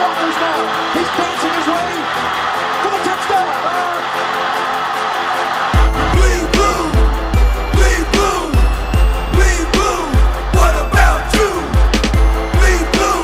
[0.00, 0.58] Walker's now.
[0.96, 1.90] He's dancing his way
[2.82, 3.48] for the touchdown.
[6.14, 6.82] Bleed blue,
[7.76, 8.42] bleed blue,
[9.34, 10.02] bleed blue.
[10.58, 11.48] What about you?
[12.58, 13.22] Bleed blue,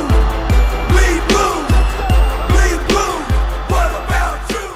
[0.93, 1.57] bleed blue,
[2.51, 3.15] bleed blue.
[3.73, 4.67] What about you?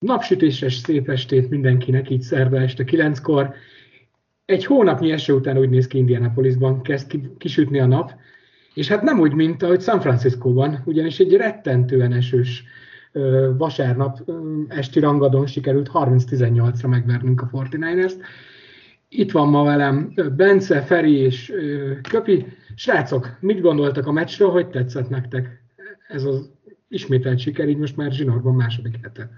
[0.00, 3.54] Napsütéses szép estét mindenkinek, így szerda este kilenckor.
[4.44, 8.12] Egy hónapnyi eső után úgy néz ki Indianapolisban, kezd ki- kisütni a nap,
[8.74, 12.64] és hát nem úgy, mint ahogy San Franciscóban, ugyanis egy rettentően esős
[13.56, 14.30] vasárnap
[14.68, 18.16] esti rangadón sikerült 30-18-ra megvernünk a 49ers-t.
[19.08, 21.52] Itt van ma velem Bence, Feri és
[22.08, 22.46] Köpi.
[22.74, 25.62] Srácok, mit gondoltak a meccsről, hogy tetszett nektek
[26.08, 26.50] ez az
[26.88, 29.30] ismételt siker, így most már zsinórban második hete.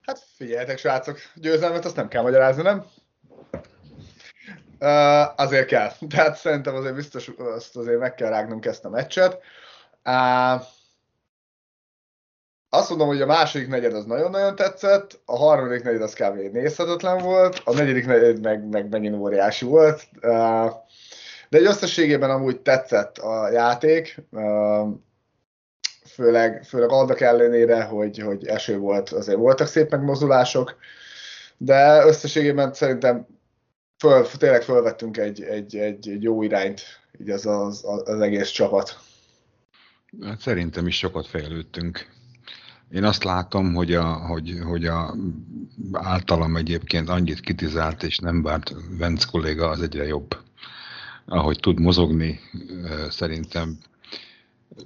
[0.00, 2.84] Hát figyeljetek, srácok, győzelmet azt nem kell magyarázni, nem?
[4.82, 5.90] Uh, azért kell.
[6.14, 9.38] Tehát szerintem azért biztos, azt azért meg kell rágnunk ezt a meccset.
[10.04, 10.62] Uh,
[12.68, 16.36] azt mondom, hogy a második negyed az nagyon-nagyon tetszett, a harmadik negyed az kb.
[16.52, 20.08] nézhetetlen volt, a negyedik negyed meg, meg megint óriási volt.
[21.48, 24.22] De egy összességében amúgy tetszett a játék.
[26.08, 30.76] Főleg, főleg annak ellenére, hogy, hogy eső volt, azért voltak szép megmozdulások,
[31.56, 33.26] de összességében szerintem
[34.02, 36.82] föl, tényleg fölvettünk egy, egy, egy, egy jó irányt,
[37.20, 38.98] így az, az, az egész csapat.
[40.22, 42.06] Hát szerintem is sokat fejlődtünk.
[42.90, 45.14] Én azt látom, hogy a, hogy, hogy a
[45.92, 50.36] általam egyébként annyit kritizált és nem várt Venc kolléga az egyre jobb.
[51.26, 52.40] Ahogy tud mozogni,
[53.08, 53.78] szerintem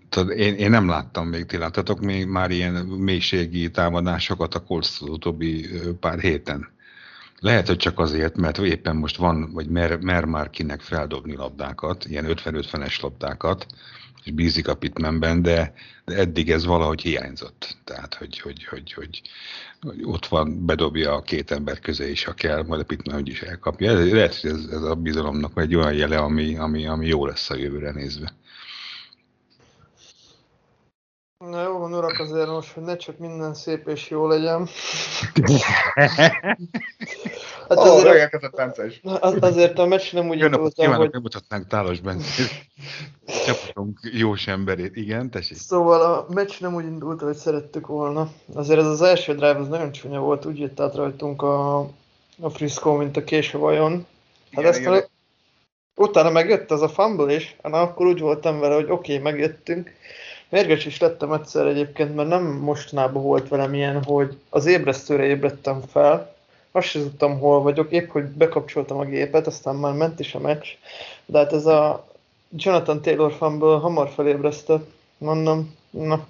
[0.08, 5.00] Tudod, én, én nem láttam még, ti láttatok még már ilyen mélységi támadásokat a Colts
[5.00, 5.68] az utóbbi
[6.00, 6.74] pár héten.
[7.40, 12.04] Lehet, hogy csak azért, mert éppen most van, vagy mer, mer már kinek feldobni labdákat,
[12.04, 13.66] ilyen 50-50-es labdákat,
[14.24, 17.76] és bízik a Pitmanben, de, de eddig ez valahogy hiányzott.
[17.84, 19.22] Tehát, hogy, hogy, hogy, hogy,
[19.80, 23.28] hogy ott van, bedobja a két ember közé is, ha kell, majd a Pitman hogy
[23.28, 23.92] is elkapja.
[23.92, 27.56] Lehet, hogy ez, ez a bizalomnak egy olyan jele, ami, ami, ami jó lesz a
[27.56, 28.32] jövőre nézve.
[31.38, 34.68] Na jó van, urak, azért most, hogy ne csak minden szép és jó legyen.
[37.68, 39.00] Hát oh, azért, megérkezett Bence is.
[39.02, 41.10] Az, azért a meccs nem úgy Jó napot kívánok, hogy...
[41.10, 42.66] bemutatnánk Tálos Bencét,
[43.44, 44.96] csapatunk jós emberét.
[44.96, 45.56] Igen, tessék.
[45.56, 48.30] Szóval a meccs nem úgy indult, ahogy szerettük volna.
[48.54, 51.78] Azért ez az első drive az nagyon csúnya volt, úgy jött át rajtunk a,
[52.40, 53.92] a Frisco, mint a késő vajon.
[53.92, 54.06] Hát
[54.50, 54.92] Igen, ezt igen.
[54.92, 55.04] a,
[56.02, 59.92] utána megjött az a fumble is, hát akkor úgy voltam vele, hogy oké, okay, megjöttünk.
[60.48, 65.80] Mérges is lettem egyszer egyébként, mert nem mostanában volt velem ilyen, hogy az ébresztőre ébredtem
[65.80, 66.34] fel,
[66.72, 70.38] azt sem tudtam, hol vagyok, épp hogy bekapcsoltam a gépet, aztán már ment is a
[70.38, 70.66] meccs,
[71.26, 72.08] de hát ez a
[72.56, 76.26] Jonathan Taylor fanből hamar felébresztett, mondom, na,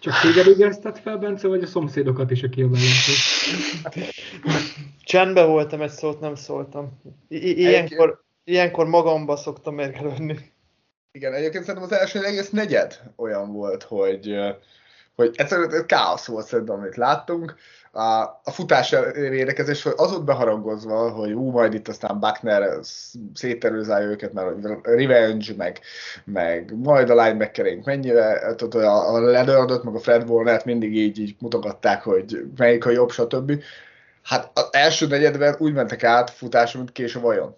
[0.00, 2.68] Csak téged ébresztett fel, Bence, vagy a szomszédokat is, aki a
[5.04, 7.00] csendbe voltam, egy szót nem szóltam.
[7.28, 10.54] I- i- ilyenkor, ilyenkor magamba szoktam mérgelődni.
[11.16, 14.36] Igen, egyébként szerintem az első egész negyed olyan volt, hogy,
[15.14, 17.54] hogy egyszerűen káosz volt szerintem, amit láttunk.
[17.92, 18.02] A,
[18.44, 22.78] a futás védekezés hogy az ott beharangozva, hogy ú, majd itt aztán Buckner
[23.34, 25.80] szétterőzálja őket, mert revenge, meg,
[26.24, 31.18] meg majd a linebackereink mennyire, tudod, a, a Leonardot, meg a Fred Warnert mindig így,
[31.18, 33.62] így mutogatták, hogy melyik a jobb, stb.
[34.22, 37.56] Hát az első negyedben úgy mentek át futásra, mint kés a vajon.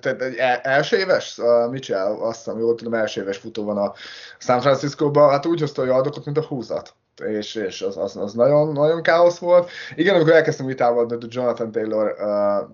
[0.00, 3.92] Te, első éves, uh, Mitchell, azt hiszem, jól tudom, első éves futó van a
[4.38, 6.94] San Francisco-ban, hát úgy hozta a yardokat, mint a húzat.
[7.24, 9.70] És, és az, az, az nagyon, nagyon káosz volt.
[9.94, 12.68] Igen, amikor elkezdtem vitával, de Jonathan Taylor uh,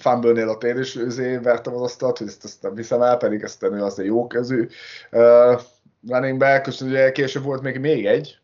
[0.00, 0.94] fumble-nél ott én is
[1.42, 4.68] vertem az asztalt, hogy ezt, ezt viszem el, pedig ezt ő az egy jó kezű
[5.10, 5.60] uh,
[6.08, 8.38] running back, és ugye később volt még, még egy,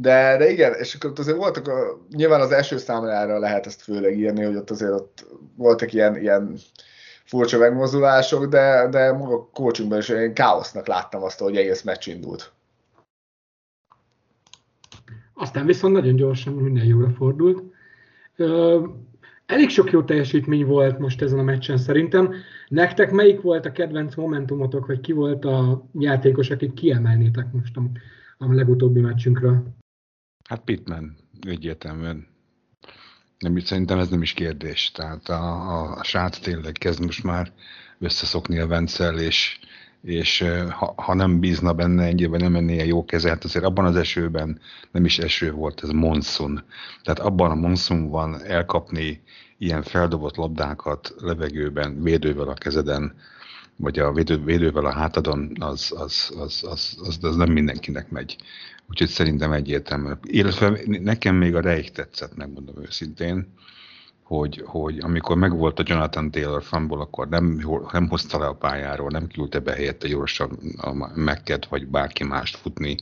[0.00, 3.82] de, de igen, és akkor ott azért voltak, a, nyilván az első számlára lehet ezt
[3.82, 6.56] főleg írni, hogy ott azért ott voltak ilyen, ilyen
[7.24, 12.52] furcsa megmozdulások, de, de maga coachunkban is én káosznak láttam azt, hogy egész meccs indult.
[15.34, 17.62] Aztán viszont nagyon gyorsan minden jóra fordult.
[19.46, 22.34] Elég sok jó teljesítmény volt most ezen a meccsen szerintem.
[22.68, 27.82] Nektek melyik volt a kedvenc momentumotok, vagy ki volt a játékos, akit kiemelnétek most a,
[28.38, 29.76] a legutóbbi meccsünkről?
[30.48, 32.26] Hát Pittman, egyértelműen.
[33.38, 34.90] Nem, szerintem ez nem is kérdés.
[34.90, 37.52] Tehát a, a, a srác tényleg kezd most már
[37.98, 39.58] összeszokni a Vencel, és,
[40.02, 43.96] és ha, ha nem bízna benne ennyiben, nem menné jó keze, hát azért abban az
[43.96, 44.60] esőben
[44.90, 46.64] nem is eső volt, ez monszun.
[47.02, 49.22] Tehát abban a monszunban elkapni
[49.58, 53.14] ilyen feldobott labdákat levegőben, védővel a kezeden,
[53.76, 58.36] vagy a védő, védővel a hátadon, az, az, az, az, az, az nem mindenkinek megy.
[58.90, 60.10] Úgyhogy szerintem egyértelmű.
[60.22, 63.52] Illetve nekem még a Reich tetszett, megmondom őszintén,
[64.22, 67.60] hogy, hogy amikor megvolt a Jonathan Taylor fumble, akkor nem,
[67.92, 72.56] nem hozta le a pályáról, nem küldte be helyette gyorsan a Meket, vagy bárki mást
[72.56, 72.96] futni.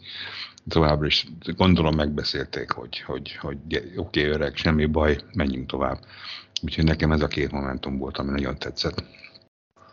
[0.68, 3.58] Továbbra is gondolom megbeszélték, hogy, hogy, hogy
[3.96, 5.98] oké, okay, öreg, semmi baj, menjünk tovább.
[6.62, 9.04] Úgyhogy nekem ez a két momentum volt, ami nagyon tetszett.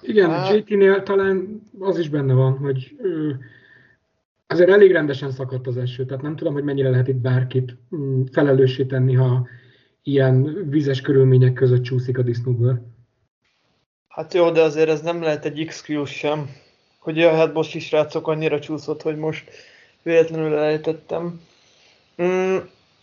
[0.02, 2.96] Igen, a JT-nél talán az is benne van, hogy
[4.54, 8.24] azért elég rendesen szakadt az eső, tehát nem tudom, hogy mennyire lehet itt bárkit mm,
[8.32, 9.48] felelősíteni, ha
[10.04, 12.82] ilyen vizes körülmények között csúszik a disznóbőr.
[14.08, 16.50] Hát jó, de azért ez nem lehet egy excuse sem,
[17.00, 19.50] hogy a headboss is srácok annyira csúszott, hogy most
[20.02, 21.42] véletlenül elejtettem.
[22.22, 22.58] Mm,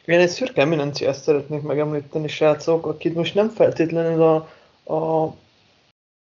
[0.04, 4.34] én egy szürke eminenciát szeretnék megemlíteni, srácok, akit most nem feltétlenül a,
[4.94, 5.34] a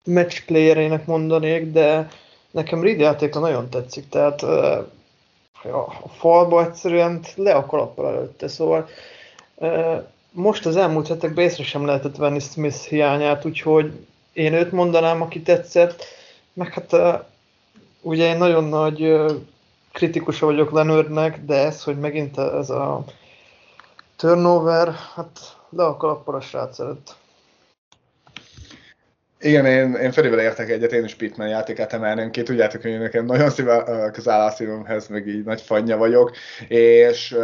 [0.04, 2.08] match playerének mondanék, de
[2.52, 4.46] nekem Reed játéka nagyon tetszik, tehát
[5.64, 8.88] a falba egyszerűen le a kalappal előtte, szóval
[10.32, 15.42] most az elmúlt hetekben észre sem lehetett venni Smith hiányát, úgyhogy én őt mondanám, aki
[15.42, 16.04] tetszett,
[16.54, 16.96] meg hát
[18.02, 19.16] ugye én nagyon nagy
[19.92, 23.04] kritikusa vagyok Leonardnek, de ez, hogy megint ez a
[24.16, 27.16] turnover, hát le a kalappal a srác előtt.
[29.42, 32.44] Igen, én, én Ferivel értek egyet, én is Pitman játékát emelném ki.
[32.44, 36.32] Tudjátok, hogy nekem nagyon szíve, közel a szívemhez, meg így nagy fanya vagyok,
[36.68, 37.38] és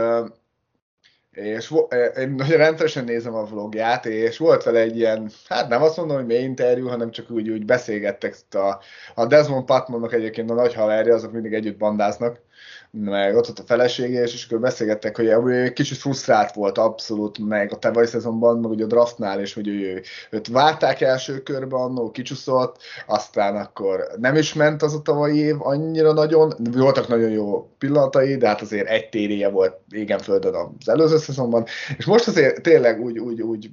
[1.36, 1.74] és
[2.18, 6.18] én nagyon rendszeresen nézem a vlogját, és volt vele egy ilyen, hát nem azt mondom,
[6.18, 8.36] hogy mély interjú, hanem csak úgy, úgy beszélgettek.
[8.52, 8.80] A,
[9.16, 12.40] a Desmond Patmonnak egyébként a nagy haverja, azok mindig együtt bandáznak,
[13.00, 17.38] meg ott ott a felesége, és, és akkor beszélgettek, hogy ő kicsit frusztrált volt abszolút,
[17.48, 21.76] meg a tavalyi szezonban, meg ugye a draftnál, és hogy ő, őt várták első körbe
[21.76, 22.78] annó, kicsúszott,
[23.08, 28.38] aztán akkor nem is ment az a tavalyi év annyira nagyon, voltak nagyon jó pillanatai,
[28.38, 31.66] de hát azért egy téréje volt égen földön az előző szezonban,
[31.98, 33.70] és most azért tényleg úgy, úgy, úgy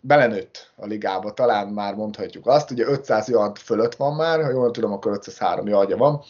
[0.00, 4.70] belenőtt a ligába, talán már mondhatjuk azt, ugye 500 yard fölött van már, ha jól
[4.70, 6.22] tudom, akkor 503 yardja van,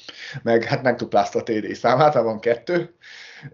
[0.43, 2.95] meg hát megduplázta a TD számát, ha van kettő,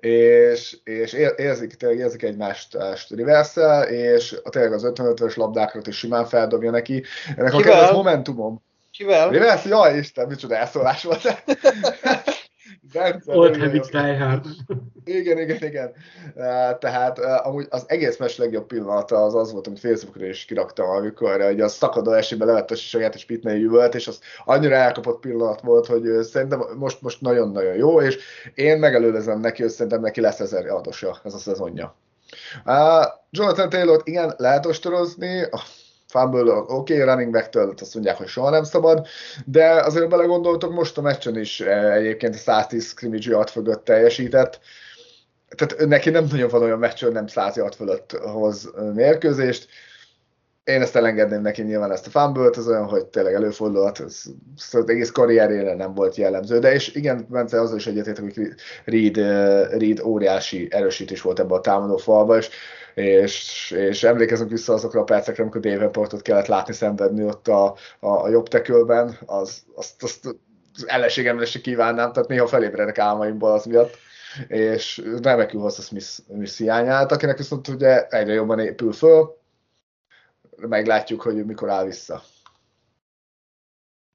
[0.00, 2.76] és, és érzik, érzik egymást
[3.08, 7.05] reverse és a tényleg az 55-ös labdákat is simán feldobja neki.
[7.37, 7.88] Ennek Kivel?
[7.88, 8.62] a momentumom.
[8.90, 9.31] Kivel?
[9.31, 9.69] Reverse?
[9.69, 11.22] Jaj, Isten, micsoda elszólás volt.
[13.25, 14.46] Old Habits Die Hard.
[15.05, 15.93] Igen, igen, igen.
[16.78, 21.40] Tehát amúgy az egész mes legjobb pillanata az az volt, amit Facebookra is kiraktam, amikor
[21.40, 25.61] hogy a szakadó esélyben levette a saját és pitnei üvölt, és az annyira elkapott pillanat
[25.61, 28.19] volt, hogy szerintem most, most nagyon-nagyon jó, és
[28.55, 31.94] én megelőlezem neki, hogy szerintem neki lesz ezer adosa ez a szezonja.
[32.64, 35.49] Uh, Jonathan Taylor, igen, lehet ostorozni,
[36.19, 39.06] fumble, oké, okay, running back-től azt mondják, hogy soha nem szabad,
[39.44, 44.61] de azért belegondoltok, most a meccsen is eh, egyébként a 110 scrimmage yard fölött teljesített,
[45.56, 49.69] tehát neki nem nagyon van olyan meccs, nem 100 yard fölött hoz mérkőzést,
[50.64, 54.22] én ezt elengedném neki nyilván ezt a fumble ez olyan, hogy tényleg előfordulhat, ez,
[54.56, 58.49] ez az egész karrierére nem volt jellemző, de és igen, Bence azzal is egyetértek, hogy
[58.84, 62.49] Reed, eh, Reed óriási erősítés volt ebbe a támadó falba, és
[62.94, 67.65] és, és emlékezünk vissza azokra a percekre, amikor Davenportot kellett látni szenvedni ott a,
[68.01, 70.27] a, a jobb tekölben, az, azt, azt
[70.74, 73.96] az ellenségemre se kívánnám, tehát néha felébredek álmaimból az miatt,
[74.48, 79.39] és remekül hozza Smith, Smith hiányát, akinek viszont ugye egyre jobban épül föl,
[80.56, 82.22] meglátjuk, hogy mikor áll vissza.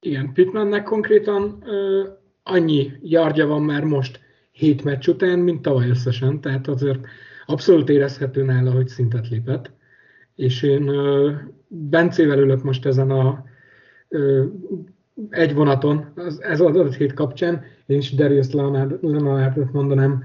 [0.00, 2.08] Igen, Pittmannek konkrétan ö,
[2.42, 4.20] annyi yardja van már most
[4.52, 6.98] hét meccs után, mint tavaly összesen, tehát azért
[7.50, 9.70] abszolút érezhető nála, hogy szintet lépett.
[10.34, 10.90] És én
[11.68, 13.44] Bencével ülök most ezen a
[15.30, 20.24] egy vonaton, az, ez az adott hét kapcsán, én is Darius Leonardot mondanám.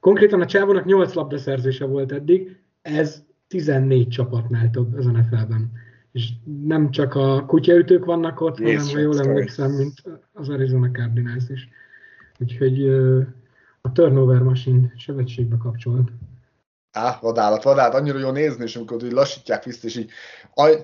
[0.00, 5.72] Konkrétan a Csávónak 8 labdaszerzése volt eddig, ez 14 csapatnál több az NFL-ben.
[6.12, 6.30] És
[6.62, 10.02] nem csak a kutyaütők vannak ott, yes, hanem, ha jól emlékszem, mint
[10.32, 11.68] az Arizona Cardinals is.
[12.38, 12.90] Úgyhogy
[13.86, 16.08] a turnover machine sövetségbe kapcsolt.
[16.92, 20.10] Á, vadállat, vadállat, annyira jó nézni, és amikor így lassítják vissza, és így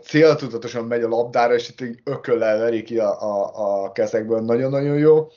[0.03, 4.99] céltudatosan megy a labdára, és itt így ököllel veri ki a, a, a kezekből, nagyon-nagyon
[4.99, 5.29] jó.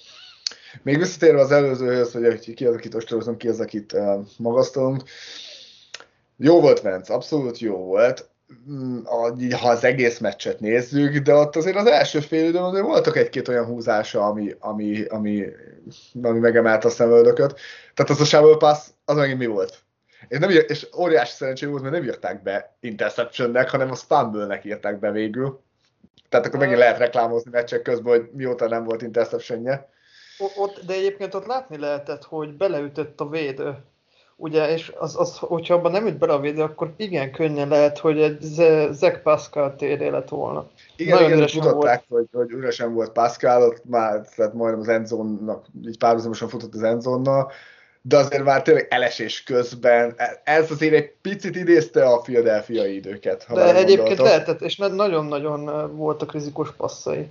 [0.84, 5.04] Még visszatérve az előzőhöz, hogy ki az, akit ostorozom, ki az, akit uh, magasztalunk.
[6.38, 8.30] Jó volt Vence, abszolút jó volt.
[8.70, 9.04] Mm,
[9.52, 13.48] ha az egész meccset nézzük, de ott azért az első fél időn azért voltak egy-két
[13.48, 15.46] olyan húzása, ami, ami, ami,
[16.22, 17.60] ami megemelt a szemöldököt.
[17.94, 19.84] Tehát az a shovel pass, az megint mi volt?
[20.28, 25.00] És, nem, és óriási szerencsé volt, mert nem írták be interceptionnek, hanem a fumble-nek írták
[25.00, 25.64] be végül.
[26.30, 29.90] Tehát akkor megint lehet reklámozni meccsek közben, hogy mióta nem volt interceptionje.
[30.56, 33.76] Ott, de egyébként ott látni lehetett, hogy beleütött a védő.
[34.38, 37.98] Ugye, és az, az, hogyha abban nem üt bele a védő, akkor igen könnyen lehet,
[37.98, 38.42] hogy egy
[38.92, 40.68] Zek Pascal téré lett volna.
[40.96, 45.66] Igen, Nagyon igen, mutatták, hogy, hogy üresen volt Pascal, ott már tehát majdnem az endzone-nak,
[45.86, 47.46] így párhuzamosan futott az endzone
[48.08, 53.44] de azért már tényleg elesés közben, ez azért egy picit idézte a Philadelphia időket.
[53.44, 57.28] Ha de egyébként lehetett, és nagyon-nagyon voltak rizikos passzai.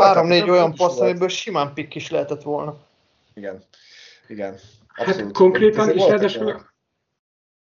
[0.00, 2.76] Három-négy olyan passz, amiből simán pikk is lehetett volna.
[3.34, 3.62] Igen,
[4.28, 4.58] igen.
[4.92, 5.26] Hát abszolút.
[5.26, 6.68] Hát konkrétan is ráadásul...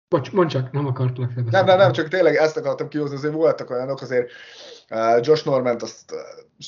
[0.10, 1.66] Bocs, mondd csak, nem akartalak felbeszélni.
[1.66, 4.32] Nem, nem, nem, csak tényleg ezt akartam kihozni, azért voltak olyanok, azért
[4.90, 6.20] uh, Josh Norman azt uh,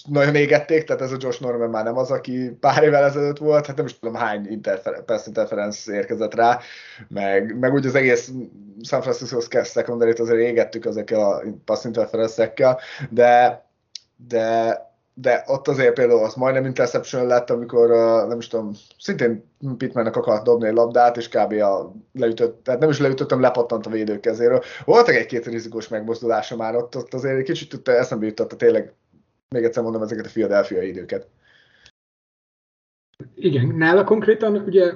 [0.07, 3.65] nagyon égették, tehát ez a Josh Norman már nem az, aki pár évvel ezelőtt volt,
[3.65, 6.59] hát nem is tudom hány interfer- pass interference érkezett rá,
[7.07, 8.31] meg, meg úgy az egész
[8.81, 12.53] San Francisco secondary azért égettük ezekkel a pass interference
[13.09, 13.65] de,
[14.27, 14.77] de
[15.13, 17.89] de ott azért például az majdnem interception lett, amikor
[18.27, 21.51] nem is tudom, szintén Pittmannek akart dobni egy labdát, és kb.
[21.51, 24.61] A leütött, tehát nem is leütöttem, lepattant a védő kezéről.
[24.85, 28.93] Voltak egy-két rizikós megmozdulása már ott, ott azért egy kicsit tudta, eszembe jutott tényleg,
[29.49, 31.27] még egyszer mondom, ezeket a Philadelphia időket.
[33.35, 34.93] Igen, nála konkrétan ugye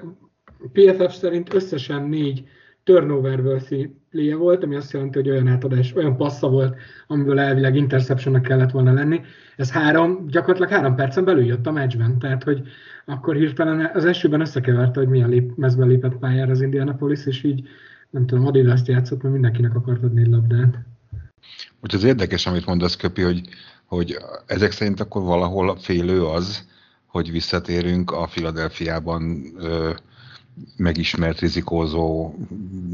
[0.74, 2.48] PFF szerint összesen négy
[2.84, 3.42] turnover
[4.18, 6.76] play volt, ami azt jelenti, hogy olyan átadás, olyan passza volt,
[7.08, 9.22] amiből elvileg interceptionnek kellett volna lenni.
[9.56, 12.62] Ez három, gyakorlatilag három percen belül jött a meccsben, tehát hogy
[13.06, 17.68] akkor hirtelen az esőben összekeverte, hogy milyen lép, mezben lépett pályára az Indianapolis, és így
[18.10, 20.78] nem tudom, Adidas játszott, mert mindenkinek akart adni egy labdát.
[21.82, 23.42] Úgy az érdekes, amit mondasz, Köpi, hogy,
[23.86, 26.68] hogy ezek szerint akkor valahol félő az,
[27.06, 29.42] hogy visszatérünk a Filadelfiában
[30.78, 32.34] megismert rizikózó,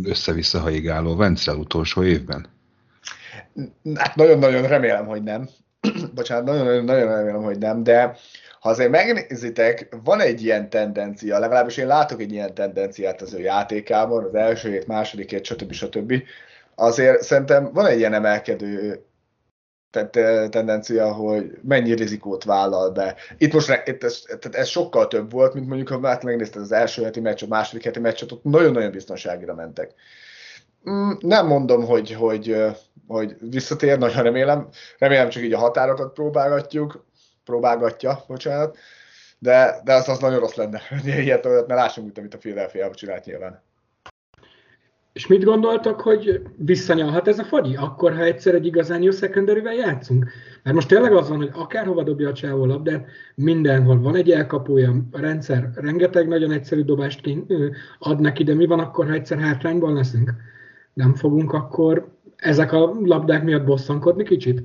[0.04, 2.48] össze-vissza haigáló Vencel utolsó évben?
[3.96, 5.50] Hát nagyon-nagyon remélem, hogy nem.
[6.16, 8.18] Bocsánat, nagyon-nagyon remélem, hogy nem, de
[8.60, 13.40] ha azért megnézitek, van egy ilyen tendencia, legalábbis én látok egy ilyen tendenciát az ő
[13.40, 15.72] játékában, az első hét, második hét, stb.
[15.72, 16.14] stb.
[16.76, 19.04] Azért szerintem van egy ilyen emelkedő
[20.50, 23.16] tendencia, hogy mennyi rizikót vállal be.
[23.38, 26.72] Itt most itt ez, tehát ez sokkal több volt, mint mondjuk, ha már megnézted az
[26.72, 29.94] első heti meccset, második heti meccset, ott nagyon-nagyon biztonságira mentek.
[30.90, 32.66] Mm, nem mondom, hogy, hogy,
[33.08, 34.68] hogy visszatér, nagyon remélem.
[34.98, 37.06] Remélem csak így a határokat próbálgatjuk,
[37.46, 38.78] próbálgatja, bocsánat,
[39.40, 43.26] de, de az, az nagyon rossz lenne, hogy ilyet mert lássunk, amit a Philadelphia csinált
[43.26, 43.64] nyilván.
[45.14, 47.76] És mit gondoltak, hogy visszanyalhat ez a fagyi?
[47.76, 50.26] Akkor, ha egyszer egy igazán jó secondary játszunk?
[50.64, 53.06] Mert most tényleg az van, hogy akárhova dobja a csávó labdát,
[53.36, 57.22] mindenhol van egy elkapója, a rendszer rengeteg nagyon egyszerű dobást
[58.00, 60.34] ad neki, de mi van akkor, ha egyszer hátrányban leszünk?
[60.94, 64.64] Nem fogunk akkor ezek a labdák miatt bosszankodni kicsit?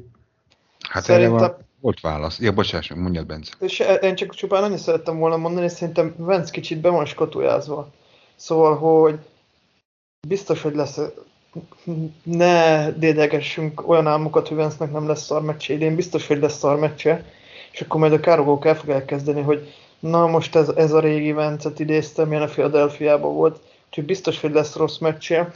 [0.88, 1.34] Hát Szerintem...
[1.36, 2.40] erre van, volt válasz.
[2.40, 3.52] Ja, bocsáss, mondjad, Bence.
[3.60, 7.92] És én csak csupán annyit szerettem volna mondani, hogy szerintem Vence kicsit be van skatujázva.
[8.36, 9.18] Szóval, hogy
[10.26, 11.00] biztos, hogy lesz,
[12.22, 17.24] ne dédelgessünk olyan álmokat, hogy Vence-nek nem lesz szarmeccse idén, biztos, hogy lesz szarmeccse,
[17.72, 21.32] és akkor majd a károgók el fogják kezdeni, hogy na most ez, ez a régi
[21.32, 25.52] Vence-et idéztem, milyen a philadelphia volt, úgyhogy biztos, hogy lesz rossz meccse,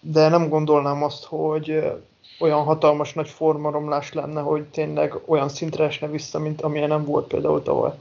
[0.00, 1.92] de nem gondolnám azt, hogy
[2.40, 7.26] olyan hatalmas nagy formaromlás lenne, hogy tényleg olyan szintre esne vissza, mint amilyen nem volt
[7.26, 7.92] például tavaly.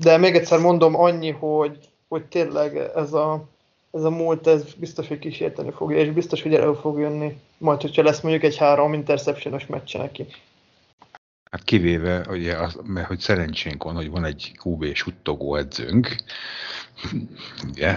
[0.00, 3.44] De még egyszer mondom annyi, hogy hogy tényleg ez a,
[3.92, 7.80] ez a múlt, ez biztos, hogy kísérteni fogja, és biztos, hogy elő fog jönni, majd,
[7.80, 10.26] hogyha lesz mondjuk egy három interceptionos meccse neki.
[11.50, 16.16] Hát kivéve, ugye, az, mert hogy szerencsénk van, hogy van egy QB suttogó edzőnk,
[17.70, 17.96] ugye,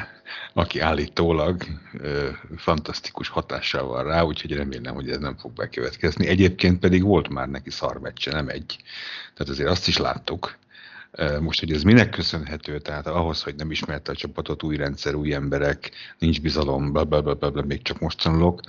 [0.53, 1.63] aki állítólag
[1.99, 6.27] ö, fantasztikus hatással van rá, úgyhogy remélem, hogy ez nem fog bekövetkezni.
[6.27, 8.77] Egyébként pedig volt már neki szarmeccse, nem egy.
[9.33, 10.57] Tehát azért azt is láttuk,
[11.39, 15.33] most, hogy ez minek köszönhető, tehát ahhoz, hogy nem ismerte a csapatot, új rendszer, új
[15.33, 18.61] emberek, nincs bizalom, blablabla, még csak most tanulok,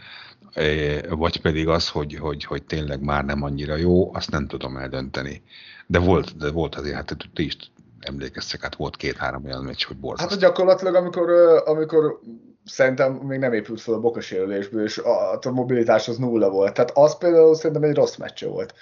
[1.08, 5.42] vagy pedig az, hogy, hogy, hogy tényleg már nem annyira jó, azt nem tudom eldönteni.
[5.86, 7.56] De volt, de volt azért, hát ti is
[8.00, 10.30] emlékeztek, hát volt két-három olyan meccs, hogy borzasztó.
[10.30, 11.30] Hát gyakorlatilag, amikor,
[11.64, 12.20] amikor
[12.64, 16.74] szerintem még nem épült fel a bokasérülésből, és a, a mobilitás az nulla volt.
[16.74, 18.74] Tehát az például szerintem egy rossz meccs volt.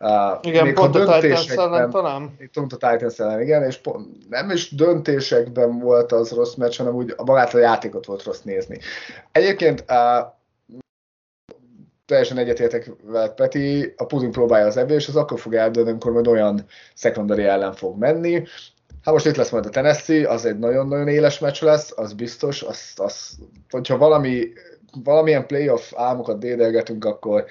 [0.00, 2.36] Uh, igen, még pont a Titans ellen talán.
[2.52, 6.94] Pont a Titans ellen, igen, és pont, nem is döntésekben volt az rossz meccs, hanem
[6.94, 8.78] úgy a magát a játékot volt rossz nézni.
[9.32, 10.34] Egyébként uh,
[12.06, 16.26] teljesen egyetértek veled, Peti, a puding próbálja az evés, az akkor fog eldönni, amikor majd
[16.26, 18.44] olyan secondary ellen fog menni.
[19.02, 22.62] Hát most itt lesz majd a Tennessee, az egy nagyon-nagyon éles meccs lesz, az biztos,
[22.62, 23.38] az, az,
[23.70, 24.52] hogyha valami
[25.04, 27.44] valamilyen playoff álmokat dédelgetünk, akkor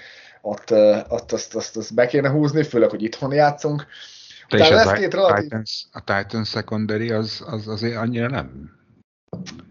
[0.46, 0.72] ott,
[1.08, 3.86] ott azt, azt, azt be kéne húzni, főleg, hogy itthon játszunk.
[4.50, 5.44] De és lesz a, két relatív...
[5.44, 8.72] Titans, a Titans secondary az, az azért annyira nem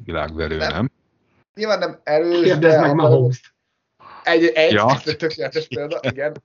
[0.05, 0.73] világverő, nem?
[0.73, 0.91] nem?
[1.55, 3.55] Nyilván nem erős, Kérdezd meg Mahomes-t.
[4.23, 5.01] Egy, egy ja.
[5.19, 6.43] tökéletes példa, igen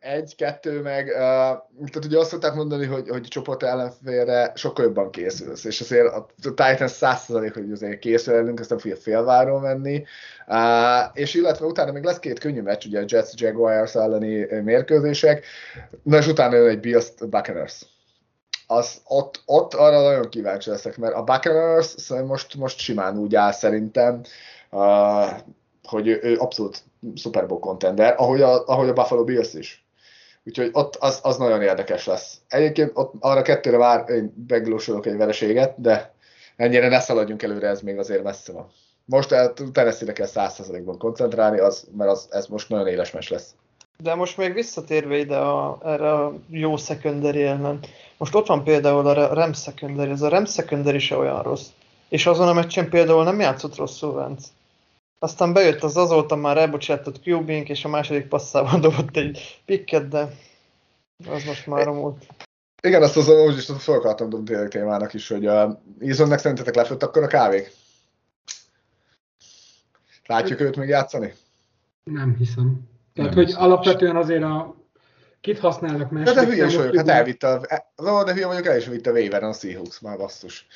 [0.00, 5.64] egy-kettő meg, uh, tehát ugye azt szokták mondani, hogy, hogy csoport ellenfélre sokkal jobban készülsz,
[5.64, 10.04] és azért a Titans 100% hogy azért készül ellünk, ezt nem fogja félváról menni,
[10.46, 15.44] uh, és illetve utána még lesz két könnyű meccs, ugye a Jets Jaguars elleni mérkőzések,
[16.02, 17.86] na és utána jön egy Bills Buccaneers.
[18.66, 21.94] Az, ott, ott arra nagyon kíváncsi leszek, mert a Buccaneers
[22.26, 24.20] most, most simán úgy áll szerintem,
[24.70, 25.28] uh,
[25.82, 26.82] hogy ő, ő abszolút
[27.14, 29.87] Super Bowl contender, ahogy a, ahogy a Buffalo Bills is.
[30.48, 32.40] Úgyhogy ott az, az nagyon érdekes lesz.
[32.48, 36.12] Egyébként ott arra kettőre már én beglósolok egy vereséget, de
[36.56, 38.70] ennyire ne szaladjunk előre, ez még azért messze van.
[39.04, 39.28] Most
[39.72, 43.54] Tennessee-re kell 100%-ban koncentrálni, az, mert az, ez most nagyon éles mes lesz.
[43.98, 47.78] De most még visszatérve ide a, erre a jó secondary ellen.
[48.16, 51.66] Most ott van például a Rem secondary, ez a Rem secondary se olyan rossz.
[52.08, 54.46] És azon a meccsen például nem játszott rosszul Vance.
[55.18, 60.20] Aztán bejött az azóta már elbocsátott Cubing, és a második passzában dobott egy pikket, de
[61.26, 62.26] az most már romult.
[62.82, 66.74] Igen, azt az úgy is fel akartam dobni tényleg témának is, hogy a Izonnek szerintetek
[66.74, 67.70] lefőtt akkor a kávék?
[70.26, 71.34] Látjuk őt még játszani?
[72.04, 72.80] Nem hiszem.
[73.14, 73.62] Tehát, nem hogy hiszem.
[73.62, 74.74] alapvetően azért a
[75.40, 76.26] kit használnak mert...
[76.26, 78.24] De, de hülyes vagyok, hát elvitte a...
[78.24, 80.66] De hülye vagyok, el is vitte a Waveren a Seahawks, már basszus.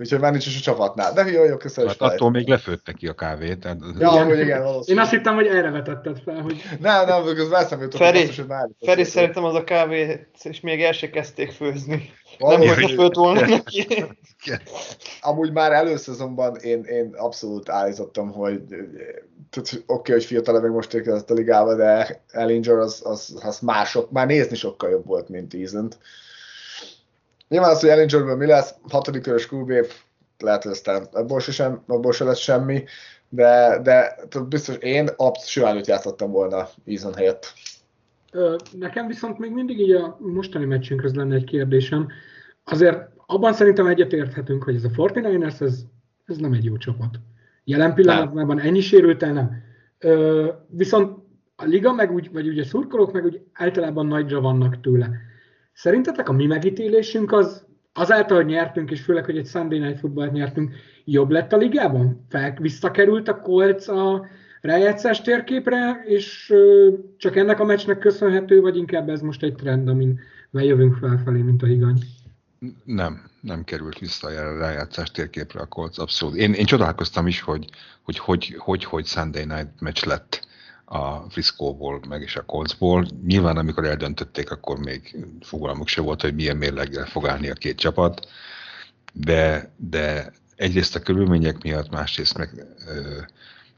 [0.00, 1.12] Úgyhogy már nincs is a csapatnál.
[1.12, 1.88] De hülye vagyok, köszönöm.
[1.88, 3.58] Hát attól még lefőtt neki a kávét.
[3.58, 3.78] Tehát...
[3.98, 4.26] Ja, igen.
[4.26, 6.62] hogy igen, Én azt hittem, hogy erre vetetted fel, hogy...
[6.80, 8.00] Nem, nem, az veszem jutott.
[8.00, 12.12] Feri, hogy már Feri szerintem az a kávé, és még el se kezdték főzni.
[12.38, 13.86] Valami, nem, hogy főtt volna neki.
[15.20, 18.60] Amúgy már előszezonban én, én abszolút állítottam, hogy
[19.56, 24.10] oké, okay, hogy fiatal meg most érkezett a ligába, de Ellinger az, az, az mások,
[24.10, 25.98] már nézni sokkal jobb volt, mint Easont.
[27.48, 29.72] Nyilván az, hogy Ellingerből mi lesz, hatodik körös QB,
[30.38, 32.84] lehet, hogy aztán abból se, sem, abból se lesz semmi,
[33.28, 34.16] de, de
[34.48, 37.52] biztos én absz simán előtt játszottam volna Eason helyett.
[38.78, 42.08] Nekem viszont még mindig így a mostani meccsünkhöz lenne egy kérdésem.
[42.64, 45.80] Azért abban szerintem egyetérthetünk, hogy ez a 49ers, ez,
[46.24, 47.20] ez nem egy jó csapat.
[47.64, 49.62] Jelen pillanatban ennyi sérültel nem.
[49.98, 51.18] Ö, viszont
[51.56, 55.10] a liga meg úgy, vagy ugye a szurkolók meg úgy általában nagyra vannak tőle.
[55.78, 60.28] Szerintetek a mi megítélésünk az azáltal, hogy nyertünk, és főleg, hogy egy Sunday Night Football
[60.28, 62.26] nyertünk, jobb lett a ligában?
[62.28, 64.26] Fel, visszakerült a Colts a
[64.60, 69.88] rájátszás térképre, és ö, csak ennek a meccsnek köszönhető, vagy inkább ez most egy trend,
[69.88, 71.98] amin jövünk felfelé, mint a higany?
[72.84, 76.36] Nem, nem került vissza a rájátszás térképre a Colts, abszolút.
[76.36, 77.64] Én, én csodálkoztam is, hogy
[78.02, 80.46] hogy, hogy, hogy, hogy Sunday Night meccs lett
[80.88, 83.06] a Friscoból, meg is a Coltsból.
[83.26, 87.78] Nyilván, amikor eldöntötték, akkor még fogalmuk se volt, hogy milyen mérleggel fog állni a két
[87.78, 88.28] csapat,
[89.12, 93.20] de, de egyrészt a körülmények miatt, másrészt meg ö,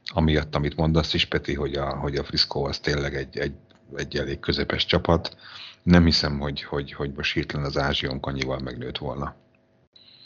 [0.04, 3.54] amiatt, amit mondasz is, Peti, hogy a, hogy a Frisco az tényleg egy, egy,
[3.96, 5.36] egy elég közepes csapat.
[5.82, 9.34] Nem hiszem, hogy, hogy, hogy most hirtelen az ázsionk annyival megnőtt volna.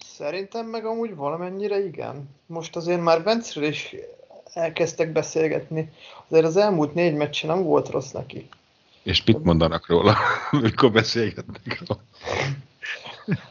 [0.05, 2.29] Szerintem meg amúgy valamennyire igen.
[2.47, 3.97] Most azért már Benceről is
[4.57, 5.91] elkezdtek beszélgetni.
[6.29, 8.49] Azért az elmúlt négy meccsen nem volt rossz neki.
[9.03, 10.17] És mit mondanak róla,
[10.51, 12.01] amikor beszélgetnek róla?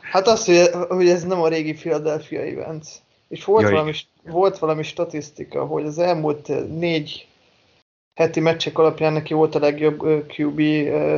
[0.01, 2.85] Hát az, hogy, hogy ez nem a régi Philadelphia event.
[3.27, 3.91] És volt, ja, valami,
[4.23, 7.27] volt valami statisztika, hogy az elmúlt négy
[8.13, 10.03] heti meccsek alapján neki volt a legjobb
[10.37, 10.59] QB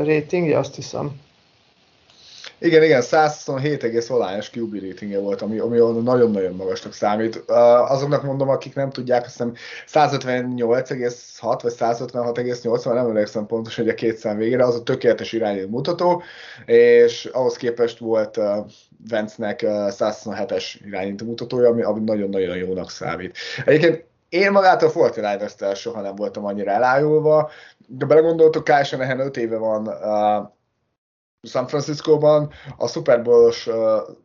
[0.06, 1.24] ratingje, azt hiszem.
[2.60, 7.36] Igen, igen, 127, valányos QB ratingje volt, ami, ami nagyon-nagyon magasnak számít.
[7.88, 9.54] azoknak mondom, akik nem tudják, azt hiszem
[9.88, 15.68] 158,6 vagy 156,8, nem emlékszem pontosan, hogy a két szám végére, az a tökéletes irányú
[15.70, 16.24] mutató,
[16.66, 18.46] és ahhoz képest volt uh,
[19.10, 23.38] Vence-nek uh, 127-es irányító mutatója, ami, ami nagyon-nagyon jónak számít.
[23.66, 27.52] Egyébként én magától Fortnite-tel soha nem voltam annyira elájulva,
[27.88, 30.54] de belegondoltok, Kyle Shanahan 5 éve van uh,
[31.46, 33.76] San Francisco-ban a Super Bowl-os uh,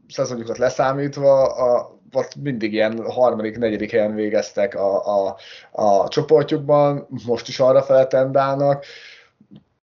[0.08, 5.36] szezonjukat leszámítva a, ott mindig ilyen harmadik, negyedik helyen végeztek a, a,
[5.70, 8.08] a csoportjukban, most is arra fele.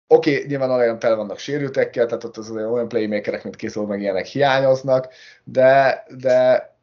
[0.08, 4.02] Oké, okay, nyilván olyan tele vannak sérültekkel, tehát ott az olyan playmakerek, mint Kiszol, meg
[4.02, 5.08] ilyenek hiányoznak,
[5.44, 6.75] de, de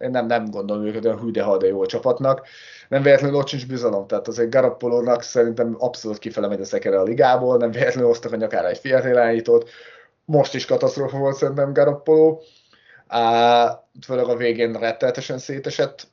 [0.00, 2.46] én nem, nem gondolom őket olyan hű, de, de jó csapatnak.
[2.88, 7.02] Nem véletlenül ott sincs bizalom, tehát azért Garappolónak szerintem abszolút kifele megy a szekere a
[7.02, 9.70] ligából, nem véletlenül hoztak a nyakára egy fiatal irányítót,
[10.24, 12.42] most is katasztrófa volt szerintem Garappoló,
[14.06, 16.08] főleg a végén retteltesen szétesett,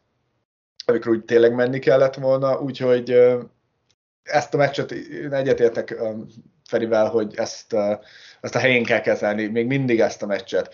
[0.85, 3.11] amikor úgy tényleg menni kellett volna, úgyhogy
[4.23, 4.91] ezt a meccset
[5.31, 6.01] egyetértek
[6.67, 7.73] Ferivel, hogy ezt,
[8.41, 10.73] ezt a helyén kell kezelni, még mindig ezt a meccset.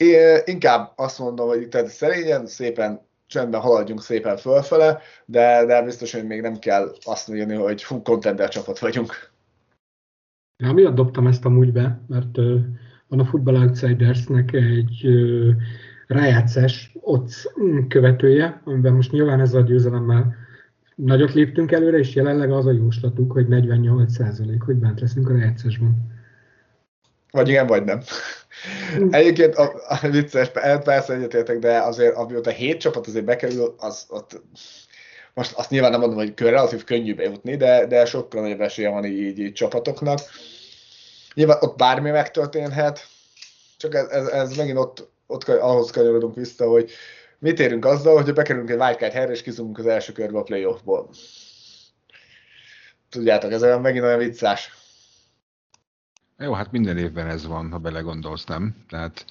[0.00, 6.12] Én inkább azt mondom, hogy tehát szerényen, szépen csendben haladjunk szépen fölfele, de, de biztos,
[6.12, 9.30] hogy még nem kell azt mondani, hogy fú, contender csapat vagyunk.
[10.56, 12.60] Ja, miatt dobtam ezt amúgy be, mert uh,
[13.08, 15.50] van a Football Outsidersnek egy uh,
[16.06, 17.52] rájátszás ott
[17.88, 20.34] követője, amiben most nyilván ez a győzelemmel
[20.94, 25.96] nagyot léptünk előre, és jelenleg az a jóslatuk, hogy 48% hogy bent leszünk a rájátszásban.
[27.30, 28.00] Vagy igen, vagy nem.
[29.10, 30.48] Egyébként a, a vicces,
[30.84, 34.42] persze egyetértek, de azért amióta hét csapat azért bekerül, az ott,
[35.34, 39.04] most azt nyilván nem mondom, hogy relatív könnyű bejutni, de, de sokkal nagyobb esélye van
[39.04, 40.20] így, így csapatoknak.
[41.34, 43.06] Nyilván ott bármi megtörténhet,
[43.76, 46.90] csak ez, ez, ez megint ott, ott ahhoz kanyarodunk vissza, hogy
[47.38, 51.10] mit érünk azzal, hogy bekerülünk egy wildcard helyre, és kizumunk az első körbe a playoffból.
[53.08, 54.79] Tudjátok, ez olyan megint olyan vicces.
[56.42, 58.74] Jó, hát minden évben ez van, ha belegondolsz, nem?
[58.88, 59.24] Tehát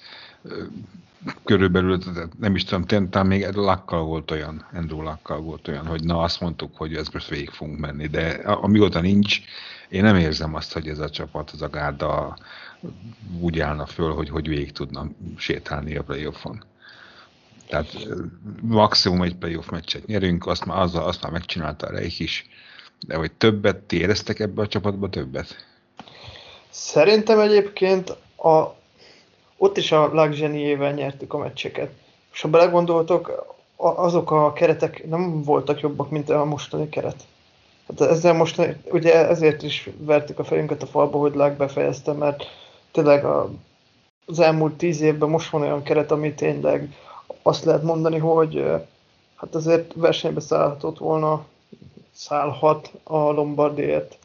[1.44, 1.98] körülbelül,
[2.38, 6.40] nem is tudom, talán még Lakkal volt olyan, Andrew Lakkal volt olyan, hogy na azt
[6.40, 9.40] mondtuk, hogy ez most végig fogunk menni, de amióta nincs,
[9.88, 12.36] én nem érzem azt, hogy ez a csapat, az a gárda
[13.40, 16.64] úgy állna föl, hogy, hogy végig tudna sétálni a playoffon.
[17.68, 18.08] Tehát
[18.60, 22.46] maximum egy playoff meccset nyerünk, azt már, azzal, azt már megcsinálta a Reich is,
[23.06, 25.69] de hogy többet, ti éreztek ebbe a csapatba többet?
[26.70, 28.74] Szerintem egyébként a,
[29.56, 31.90] ott is a Lagzseniével nyertük a meccseket.
[32.32, 37.26] És ha belegondoltok, azok a keretek nem voltak jobbak, mint a mostani keret.
[37.88, 42.44] Hát ezzel most, ugye ezért is vertük a fejünket a falba, hogy Lag befejezte, mert
[42.90, 43.50] tényleg a,
[44.26, 46.94] az elmúlt tíz évben most van olyan keret, ami tényleg
[47.42, 48.64] azt lehet mondani, hogy
[49.36, 51.44] hát azért versenybe szállhatott volna,
[52.14, 54.18] szállhat a Lombardiért.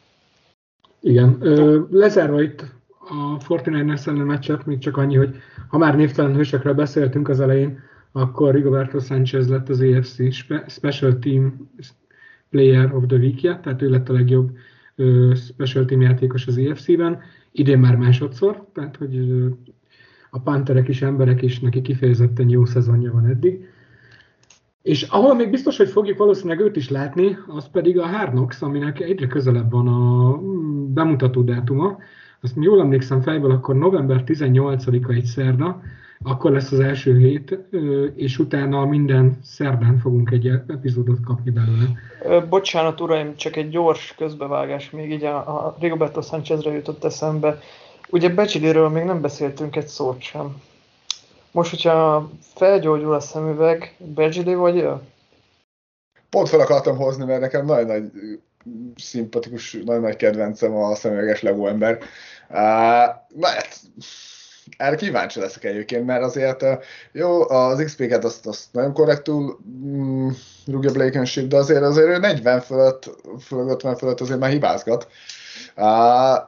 [1.06, 5.36] Igen, ö, lezárva itt a 49ers ellen meccset, még csak annyi, hogy
[5.68, 7.78] ha már névtelen hősökről beszéltünk az elején,
[8.12, 10.16] akkor Rigoberto Sanchez lett az AFC
[10.66, 11.70] Special Team
[12.50, 14.56] Player of the week -ja, tehát ő lett a legjobb
[14.96, 17.18] ö, Special Team játékos az AFC-ben,
[17.52, 19.46] idén már másodszor, tehát hogy ö,
[20.30, 23.68] a panterek is emberek is, neki kifejezetten jó szezonja van eddig.
[24.86, 29.00] És ahol még biztos, hogy fogjuk valószínűleg őt is látni, az pedig a Hard aminek
[29.00, 31.98] egyre közelebb van a mm, bemutató dátuma.
[32.40, 35.80] Azt jól emlékszem fejből, akkor november 18-a egy szerda,
[36.22, 37.58] akkor lesz az első hét,
[38.14, 42.44] és utána minden szerdán fogunk egy epizódot kapni belőle.
[42.48, 47.58] Bocsánat, uraim, csak egy gyors közbevágás, még így a, a Rigoberto Sánchezre jutott eszembe.
[48.10, 50.56] Ugye Becsidiről még nem beszéltünk egy szót sem.
[51.56, 54.92] Most, hogyha felgyógyul a szemüveg, Becsidé vagy ő?
[56.30, 58.10] Pont fel akartam hozni, mert nekem nagyon nagy
[58.96, 61.98] szimpatikus, nagyon nagy kedvencem a szemüveges Lego ember.
[62.48, 62.56] Uh,
[63.40, 63.80] hát,
[64.76, 66.64] erre kíváncsi leszek egyébként, mert azért
[67.12, 70.28] jó, az XP-ket azt, azt nagyon korrektul mm,
[70.66, 75.08] rúgja Blankenship, de azért azért 40 fölött, fölött 50 fölött azért már hibázgat.
[75.76, 75.84] Uh,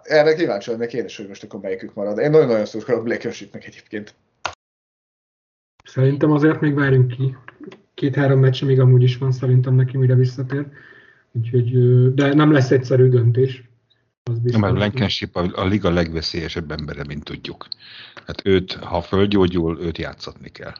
[0.02, 2.18] erre kíváncsi lennék én is, hogy most akkor melyikük marad.
[2.18, 4.14] Én nagyon-nagyon szurkolok Blankenshipnek egyébként.
[5.88, 7.36] Szerintem azért még várjunk ki.
[7.94, 10.66] Két-három meccs még amúgy is van szerintem neki, mire visszatér.
[11.32, 11.70] Úgyhogy,
[12.14, 13.62] de nem lesz egyszerű döntés.
[14.22, 14.60] Az biztos.
[14.60, 17.66] Mert Blankenship a, a liga legveszélyesebb embere, mint tudjuk.
[18.26, 20.72] Hát őt, ha földgyógyul, őt játszatni kell.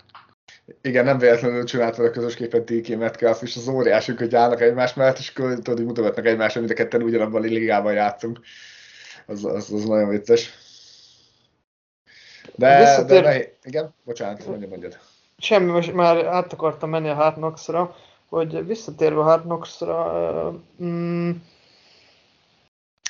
[0.82, 4.94] Igen, nem véletlenül csináltad a közös képet DK Metcalf, és az óriások, hogy állnak egymás
[4.94, 8.40] mellett, és tudod, mutogatnak egymásra, mint a ketten ugyanabban a ligában játszunk.
[9.26, 10.67] Az, az, az nagyon vicces.
[12.58, 13.22] De, Visszatér...
[13.22, 13.48] de nehéz.
[13.64, 14.98] igen, bocsánat, mondja, mondjad.
[15.38, 17.94] Semmi, most már át akartam menni a Knocks-ra,
[18.28, 21.30] hogy visszatérve a Knocks-ra, mm,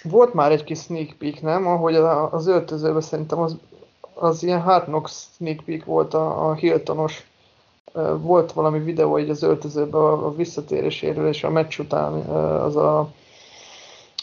[0.02, 1.66] volt már egy kis sneak peek, nem?
[1.66, 1.94] Ahogy
[2.30, 3.56] az öltözőben szerintem az,
[4.14, 7.26] az ilyen Knocks sneak peek volt a, a Hiltonos.
[8.16, 13.10] Volt valami videó így az öltözőben a, a visszatéréséről, és a meccs után az a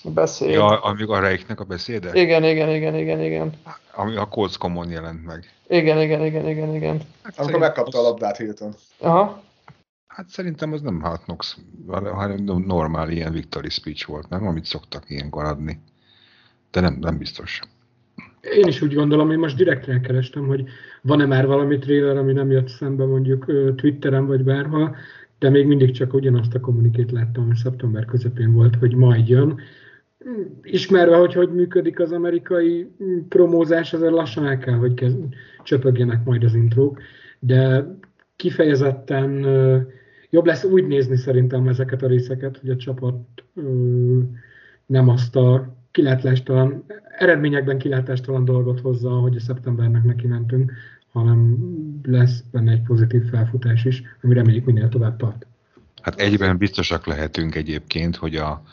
[0.09, 0.49] beszéd.
[0.49, 2.09] Ja, amíg a Reiknek a beszéde?
[2.13, 3.53] Igen, igen, igen, igen, igen.
[3.91, 4.57] Ami a Colts
[4.89, 5.49] jelent meg.
[5.67, 7.01] Igen, igen, igen, igen, igen.
[7.23, 8.05] Hát Amikor megkapta az...
[8.05, 8.73] a labdát Hilton.
[8.99, 9.43] Aha.
[10.07, 14.47] Hát szerintem az nem Hard Knocks, hanem normál ilyen victory speech volt, nem?
[14.47, 15.79] Amit szoktak ilyenkor adni.
[16.71, 17.61] De nem, nem biztos.
[18.41, 20.63] Én is úgy gondolom, én most direkt elkerestem, hogy
[21.01, 24.95] van-e már valami trailer, ami nem jött szembe mondjuk Twitteren vagy bárhol,
[25.39, 29.59] de még mindig csak ugyanazt a kommunikét láttam, ami szeptember közepén volt, hogy majd jön,
[30.61, 32.91] ismerve, hogy hogy működik az amerikai
[33.29, 35.23] promózás, azért lassan el kell, hogy kezd,
[35.63, 37.01] csöpögjenek majd az intrók,
[37.39, 37.85] de
[38.35, 39.31] kifejezetten
[40.29, 43.15] jobb lesz úgy nézni szerintem ezeket a részeket, hogy a csapat
[44.85, 46.85] nem azt a kilátástalan,
[47.17, 50.71] eredményekben kilátástalan dolgot hozza, hogy a szeptembernek neki mentünk,
[51.11, 51.57] hanem
[52.03, 55.47] lesz benne egy pozitív felfutás is, ami reméljük minél tovább tart.
[56.01, 58.63] Hát egyben biztosak lehetünk egyébként, hogy a,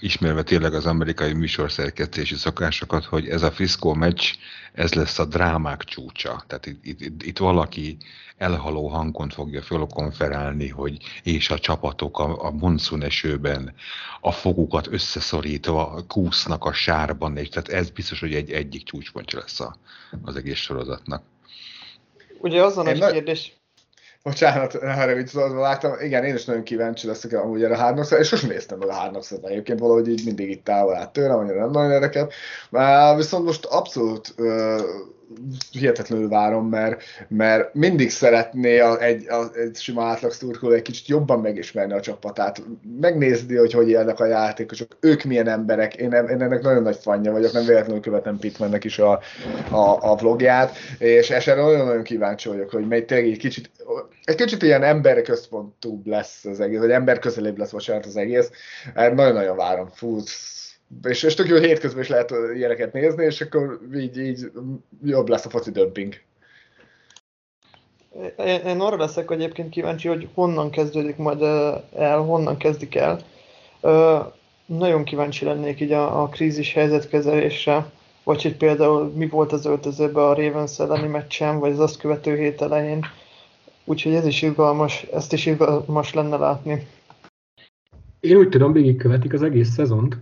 [0.00, 4.34] ismerve tényleg az amerikai műsorszerkesztési szokásokat, hogy ez a Frisco meccs,
[4.72, 6.44] ez lesz a drámák csúcsa.
[6.46, 7.96] Tehát itt, itt, itt valaki
[8.36, 13.74] elhaló hangon fogja fölkonferálni, hogy és a csapatok a, a monszun esőben
[14.20, 19.60] a fogukat összeszorítva kúsznak a sárban, és tehát ez biztos, hogy egy egyik csúcspontja lesz
[19.60, 19.76] a,
[20.22, 21.22] az egész sorozatnak.
[22.38, 23.52] Ugye az a nagy kérdés,
[24.22, 25.92] Bocsánat, erre mit szóval láttam.
[26.00, 28.94] Igen, én is nagyon kíváncsi leszek amúgy erre a Hard és sosem néztem meg a
[28.94, 32.28] Hard egyébként valahogy így mindig itt távol át tőlem, annyira nem nagyon érdekel.
[33.16, 34.34] Viszont most abszolút
[35.70, 41.06] hihetetlenül várom, mert, mert mindig szeretné a, egy, a, egy sima átlag szurkoló egy kicsit
[41.06, 42.62] jobban megismerni a csapatát,
[43.00, 47.32] megnézni, hogy hogy élnek a játékosok, ők milyen emberek, én, én ennek nagyon nagy fanja
[47.32, 49.20] vagyok, nem véletlenül követem Pitmannek is a,
[49.70, 53.70] a, a vlogját, és erre nagyon-nagyon kíváncsi vagyok, hogy mely tényleg egy kicsit,
[54.24, 58.50] egy kicsit ilyen emberközpontúbb lesz az egész, vagy emberközelébb lesz, bocsánat, az egész.
[58.94, 59.88] Nagyon-nagyon várom.
[59.92, 60.20] Fú,
[61.02, 64.50] és, és tök jó hétközben is lehet ilyeneket nézni, és akkor így, így
[65.04, 66.14] jobb lesz a foci dömping.
[68.38, 71.42] Én, én arra leszek egyébként kíváncsi, hogy honnan kezdődik majd
[71.96, 73.20] el, honnan kezdik el.
[74.66, 77.90] Nagyon kíváncsi lennék így a, a krízis helyzetkezelésre,
[78.24, 82.36] vagy hogy például mi volt az öltözőben a Ravens elleni meccsen, vagy az azt követő
[82.36, 83.04] hét elején.
[83.84, 86.86] Úgyhogy ez is izgalmas, ezt is izgalmas lenne látni.
[88.20, 90.16] Én úgy tudom, végigkövetik az egész szezont,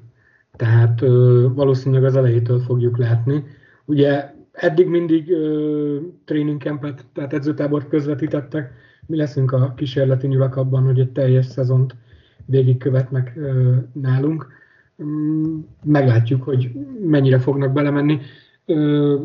[0.61, 3.45] tehát ö, valószínűleg az elejétől fogjuk látni.
[3.85, 8.73] Ugye eddig mindig ö, training campet, tehát edzőtábort közvetítettek,
[9.07, 11.97] mi leszünk a kísérleti nyulak abban, hogy egy teljes szezont
[12.45, 14.49] végigkövetnek ö, nálunk.
[15.03, 16.71] Mm, meglátjuk, hogy
[17.05, 18.19] mennyire fognak belemenni.
[18.67, 19.17] Ö,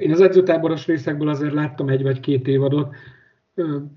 [0.00, 2.94] én az edzőtáboros részekből azért láttam egy vagy két évadot,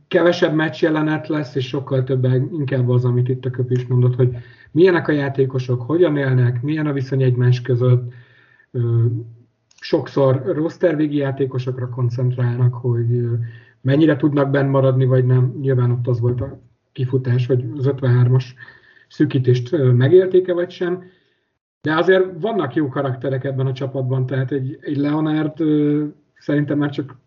[0.07, 4.15] kevesebb meccs jelenet lesz, és sokkal több inkább az, amit itt a köp is mondott,
[4.15, 4.35] hogy
[4.71, 8.13] milyenek a játékosok, hogyan élnek, milyen a viszony egymás között.
[9.79, 13.29] Sokszor rostervégi játékosokra koncentrálnak, hogy
[13.81, 15.55] mennyire tudnak benn maradni, vagy nem.
[15.59, 16.59] Nyilván ott az volt a
[16.91, 18.45] kifutás, hogy az 53-as
[19.07, 21.03] szűkítést megélték-e, vagy sem.
[21.81, 25.57] De azért vannak jó karakterek ebben a csapatban, tehát egy, egy Leonard
[26.37, 27.17] szerintem már csak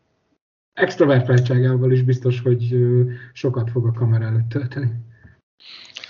[0.72, 2.86] extrovertáltságával is biztos, hogy
[3.32, 4.90] sokat fog a kamera előtt tölteni.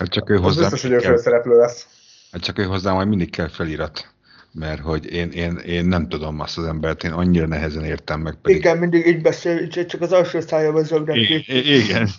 [0.03, 0.61] Hát csak ő hozzá.
[0.61, 1.87] biztos, hogy ő főszereplő lesz.
[2.31, 4.07] Hát csak ő hozzá majd mindig kell felirat.
[4.51, 8.35] Mert hogy én, én, én nem tudom azt az embert, én annyira nehezen értem meg.
[8.41, 8.57] Pedig...
[8.57, 11.15] Igen, mindig így beszél, csak az alsó szájában zögnek
[11.47, 12.09] Igen.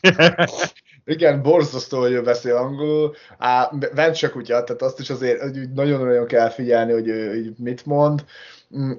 [1.14, 3.14] Igen, borzasztó, hogy ő beszél angolul.
[3.38, 5.40] Á, Vence kutya, tehát azt is azért
[5.74, 8.24] nagyon-nagyon kell figyelni, hogy ő hogy mit mond.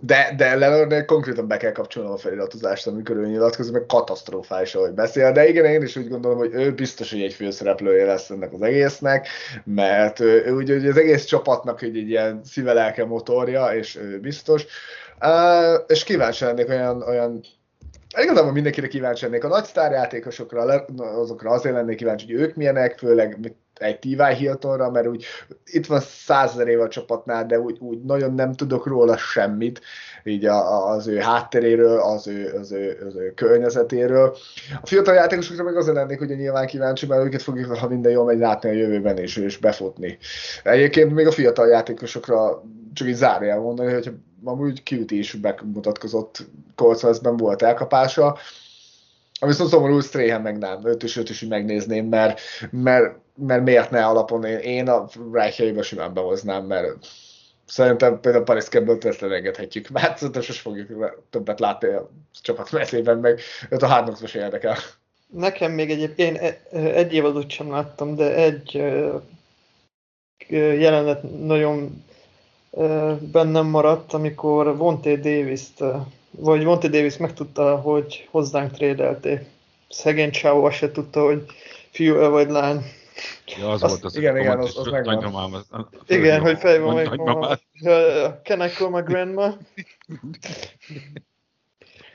[0.01, 4.91] De, de Leonardnek konkrétan be kell kapcsolnom a feliratozást, amikor ő nyilatkozik, meg katasztrofális, ahogy
[4.91, 5.31] beszél.
[5.31, 8.61] De igen, én is úgy gondolom, hogy ő biztos, hogy egy főszereplője lesz ennek az
[8.61, 9.27] egésznek,
[9.63, 14.65] mert ő, ő ugye az egész csapatnak egy, egy ilyen szívelelke motorja, és ő biztos.
[15.21, 17.41] Uh, és kíváncsi lennék olyan, olyan
[18.21, 23.55] Igazából mindenkire kíváncsi lennék a nagy sztárjátékosokra, azokra azért lennék kíváncsi, hogy ők milyenek, főleg
[23.79, 24.33] egy T.Y.
[24.37, 25.25] Hiltonra, mert úgy
[25.65, 29.81] itt van százezer éve a csapatnál, de úgy, úgy nagyon nem tudok róla semmit,
[30.23, 34.35] így a, az ő hátteréről, az ő, az, ő, az ő környezetéről.
[34.81, 38.25] A fiatal játékosokra meg azért lennék, hogy nyilván kíváncsi, mert őket fogjuk, ha minden jól
[38.25, 40.17] megy, látni a jövőben is, és befutni.
[40.63, 44.11] Egyébként még a fiatal játékosokra csak így zárjál mondani, hogy
[44.47, 48.37] amúgy Cutie is bemutatkozott Coltswestben volt elkapása,
[49.39, 54.05] Viszont szomorú Strahan meg nem, őt is, őt is megnézném, mert, mert, mert miért ne
[54.05, 56.87] alapon én, én a Reichjaiba simán behoznám, mert
[57.65, 62.09] szerintem például Paris Campbell-t ezt elengedhetjük, mert szerintem sosem fogjuk többet látni a
[62.41, 64.75] csapat messzében, meg őt a Hard Knocks érdekel.
[65.27, 68.71] Nekem még egyébként én egy évadot sem láttam, de egy
[70.49, 72.03] jelenet nagyon
[73.31, 75.83] bennem maradt, amikor Vonté Davis-t
[76.37, 79.39] vagy Monty Davis megtudta, hogy hozzánk trédelték.
[79.89, 81.45] Szegény Csávó azt se tudta, hogy
[81.91, 82.81] fiú vagy lány.
[83.59, 85.53] Ja, az azt, volt az, igen, igen, az, az megvan.
[85.53, 87.59] Az, igen, hogy fejben megvan.
[88.43, 89.57] Can I call my grandma?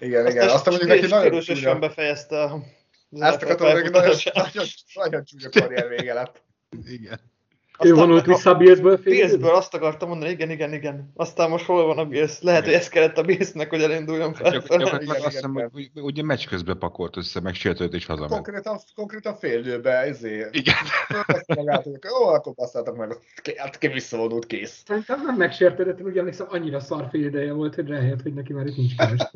[0.01, 0.49] igen, igen.
[0.49, 1.79] Azt mondjuk neki nagyon csúnya.
[1.79, 2.63] befejezte a
[3.19, 6.43] Ezt akartam, hogy nagyon, nagyon, nagyon csúnya karrier vége lett.
[6.87, 7.21] Igen.
[7.83, 11.13] Ő vonult vissza a Billsből Billsből azt akartam mondani, igen, igen, igen.
[11.15, 12.41] Aztán most hol van a Bills?
[12.41, 14.51] Lehet, hogy ez kellett a Billsnek, hogy elinduljon fel.
[14.51, 18.33] Gyak, gyakorlatilag azt hiszem, hogy ugye meccs közben pakolt össze, meg sértőt és hazament.
[18.33, 20.55] Konkrétan, konkrétan fél időbe, ezért.
[20.55, 20.75] Igen.
[21.47, 23.17] Magát, jó, akkor basszáltak meg,
[23.57, 24.83] hát ki visszavonult, kész.
[24.87, 28.67] Szerintem nem megsértődött, úgy emlékszem, annyira szar fél ideje volt, hogy rájött, hogy neki már
[28.67, 29.31] itt nincs keres.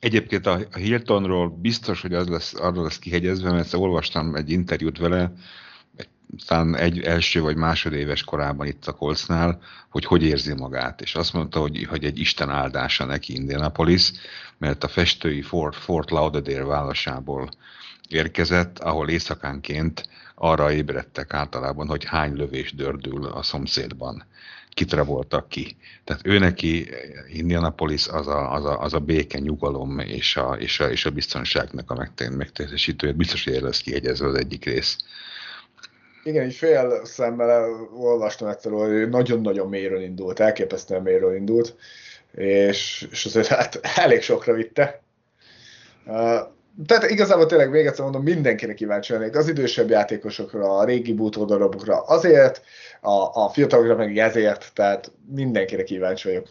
[0.00, 5.32] Egyébként a Hiltonról biztos, hogy az lesz, arra lesz kihegyezve, mert olvastam egy interjút vele,
[6.46, 11.32] talán egy első vagy másodéves korában itt a Coltsnál, hogy hogy érzi magát, és azt
[11.32, 14.12] mondta, hogy, hogy egy Isten áldása neki Indianapolis,
[14.58, 17.50] mert a festői Fort, Fort Lauderdale válasából
[18.08, 24.24] érkezett, ahol éjszakánként arra ébredtek általában, hogy hány lövés dördül a szomszédban.
[24.68, 25.76] Kitre voltak ki.
[26.04, 26.88] Tehát ő neki
[27.32, 31.10] Indianapolis az a, az a, az a béke, nyugalom és a, és a, és a
[31.10, 33.12] biztonságnak a megtestesítője.
[33.12, 34.96] Biztos, hogy lesz kiegyezve az egyik rész.
[36.24, 41.76] Igen, így fél szemmel olvastam egyszer, hogy nagyon-nagyon mélyről indult, elképesztően mélyről indult,
[42.34, 45.02] és, és azért hát elég sokra vitte.
[46.06, 46.40] Uh,
[46.86, 52.00] tehát igazából tényleg még egyszer mondom, mindenkinek kíváncsi lennék, az idősebb játékosokra, a régi bútódarabokra
[52.00, 52.62] azért,
[53.00, 56.46] a, a fiatalokra meg ezért, tehát mindenkire kíváncsi vagyok.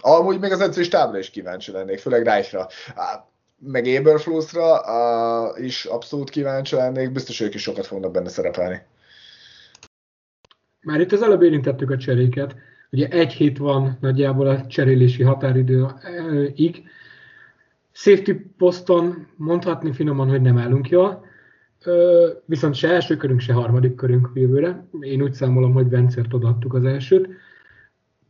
[0.00, 2.68] Amúgy még az edzős tábla is kíváncsi lennék, főleg Reifra.
[3.58, 4.82] Meg Eberflusra
[5.56, 8.82] is abszolút kíváncsi lennék, biztos ők is sokat fognak benne szerepelni.
[10.86, 12.56] Már itt az előbb érintettük a cseréket.
[12.90, 16.88] Ugye egy hét van nagyjából a cserélési határidőig.
[17.92, 21.24] Safety poszton mondhatni finoman, hogy nem állunk jól.
[22.44, 24.88] Viszont se első körünk, se harmadik körünk jövőre.
[25.00, 27.28] Én úgy számolom, hogy Vencert odaadtuk az elsőt.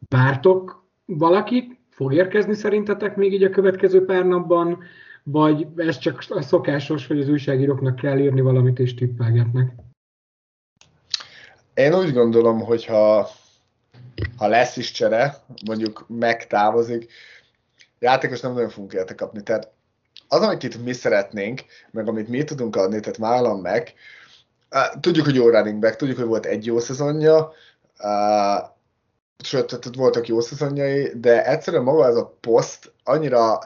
[0.08, 1.78] Vártok valakit?
[1.90, 4.78] Fog érkezni szerintetek még így a következő pár napban?
[5.22, 9.85] Vagy ez csak a szokásos, hogy az újságíróknak kell írni valamit és tippelgetnek?
[11.76, 13.30] Én úgy gondolom, hogy ha,
[14.36, 15.36] ha lesz is csere,
[15.66, 17.12] mondjuk megtávozik,
[17.98, 19.42] játékos nem nagyon fogunk érte kapni.
[19.42, 19.72] Tehát
[20.28, 23.94] az, amit itt mi szeretnénk, meg amit mi tudunk adni, tehát vállam meg,
[25.00, 27.52] tudjuk, hogy jó running back, tudjuk, hogy volt egy jó szezonja,
[29.44, 33.58] sőt, tehát voltak jó szezonjai, de egyszerűen maga ez a poszt annyira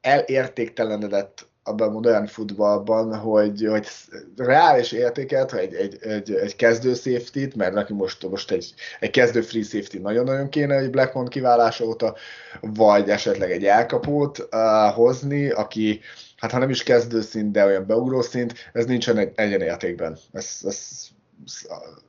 [0.00, 3.88] elértéktelenedett abban a modern futballban, hogy, hogy
[4.36, 9.10] reális értéket, hogy egy, egy, egy, egy kezdő safety mert neki most, most egy, egy
[9.10, 12.14] kezdő free safety nagyon-nagyon kéne egy Blackmon kiválása óta,
[12.60, 16.00] vagy esetleg egy elkapót uh, hozni, aki
[16.36, 20.18] hát ha nem is kezdő szint, de olyan beugró szint, ez nincsen egy egyenértékben.
[20.32, 21.08] Ez, ez,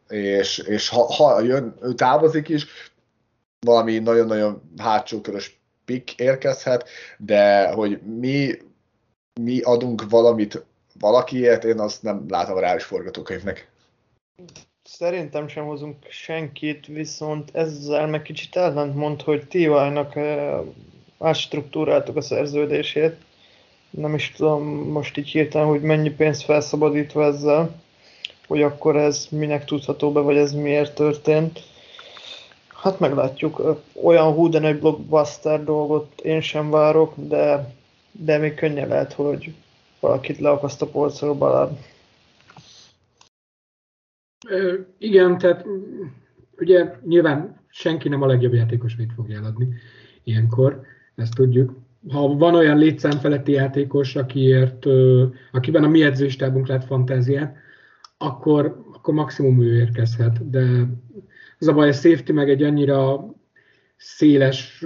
[0.08, 2.66] és, és ha, ha jön, ő távozik is,
[3.60, 8.58] valami nagyon-nagyon hátsó körös pick érkezhet, de hogy mi
[9.42, 10.66] mi adunk valamit
[11.00, 13.72] valakiért, én azt nem látom reális forgatókönyvnek.
[14.84, 20.60] Szerintem sem hozunk senkit, viszont ezzel meg kicsit ellentmond, hogy Tivájnak eh,
[21.20, 23.16] átstruktúráltuk a szerződését.
[23.90, 27.82] Nem is tudom most így hirtelen, hogy mennyi pénzt felszabadítva ezzel,
[28.48, 31.64] hogy akkor ez minek tudható be, vagy ez miért történt.
[32.68, 33.82] Hát meglátjuk.
[34.04, 37.74] Olyan hú, de nagy blockbuster dolgot én sem várok, de
[38.20, 39.54] de még könnyen lehet, hogy
[40.00, 41.78] valakit leakaszt a polcról Balard.
[44.98, 45.66] Igen, tehát
[46.58, 49.68] ugye nyilván senki nem a legjobb játékosait fogja eladni
[50.24, 50.82] ilyenkor,
[51.16, 51.76] ezt tudjuk.
[52.10, 54.86] Ha van olyan létszám feletti játékos, akiért,
[55.52, 57.56] akiben a mi edzőstábunk lett fantáziát,
[58.18, 60.88] akkor, akkor maximum ő érkezhet, de
[61.60, 63.26] az a baj, a safety meg egy annyira
[64.04, 64.86] széles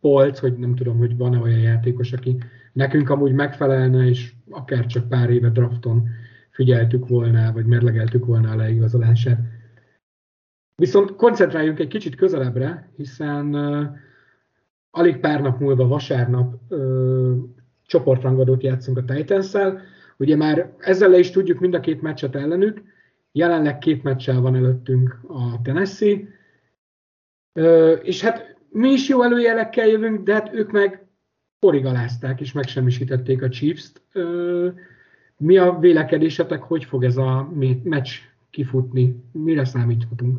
[0.00, 2.36] polc, hogy nem tudom, hogy van-e olyan játékos, aki
[2.72, 6.08] nekünk amúgy megfelelne, és akár csak pár éve drafton
[6.50, 9.38] figyeltük volna, vagy merlegeltük volna a leigazolását.
[10.74, 13.86] Viszont koncentráljunk egy kicsit közelebbre, hiszen uh,
[14.90, 17.34] alig pár nap múlva vasárnap uh,
[17.86, 19.52] csoportrangadót játszunk a titans
[20.16, 22.82] Ugye már ezzel le is tudjuk mind a két meccset ellenük,
[23.32, 26.28] jelenleg két meccsel van előttünk a Tennessee,
[28.02, 31.06] és hát mi is jó előjelekkel jövünk, de hát ők meg
[31.58, 34.02] porigalázták és megsemmisítették a Chiefs-t.
[35.36, 37.48] Mi a vélekedésetek, hogy fog ez a
[37.82, 38.10] meccs
[38.50, 39.16] kifutni?
[39.32, 40.38] Mire számíthatunk?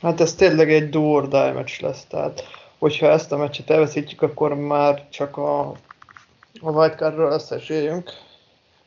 [0.00, 2.42] Hát ez tényleg egy die meccs lesz, tehát
[2.78, 5.68] hogyha ezt a meccset elveszítjük, akkor már csak a,
[6.60, 8.10] a wildcardról összeséljünk.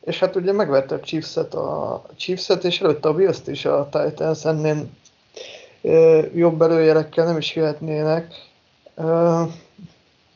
[0.00, 4.44] És hát ugye megverte a Chiefs-et, a Chiefs-et és előtte a Bills-t is a Titans,
[4.44, 4.88] ennél
[6.34, 8.34] jobb előjelekkel nem is jöhetnének.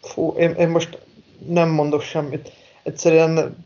[0.01, 0.99] Fú, én, én most
[1.47, 2.53] nem mondok semmit.
[2.83, 3.65] Egyszerűen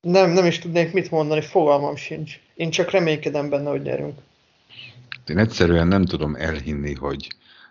[0.00, 2.40] nem, nem is tudnék mit mondani, fogalmam sincs.
[2.54, 4.18] Én csak reménykedem benne, hogy nyerünk.
[5.26, 7.26] Én egyszerűen nem tudom elhinni, hogy,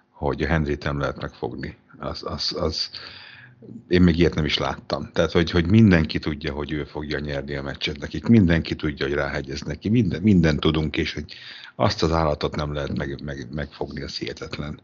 [0.10, 1.78] hogy a Henryt nem lehet megfogni.
[2.00, 2.90] Az, az, az,
[3.88, 5.10] én még ilyet nem is láttam.
[5.14, 9.16] Tehát, hogy, hogy mindenki tudja, hogy ő fogja nyerni a meccset nekik, mindenki tudja, hogy
[9.16, 11.34] ráhegyez neki, minden, minden tudunk, és hogy
[11.76, 14.80] azt az állatot nem lehet meg, meg, megfogni, az hihetetlen.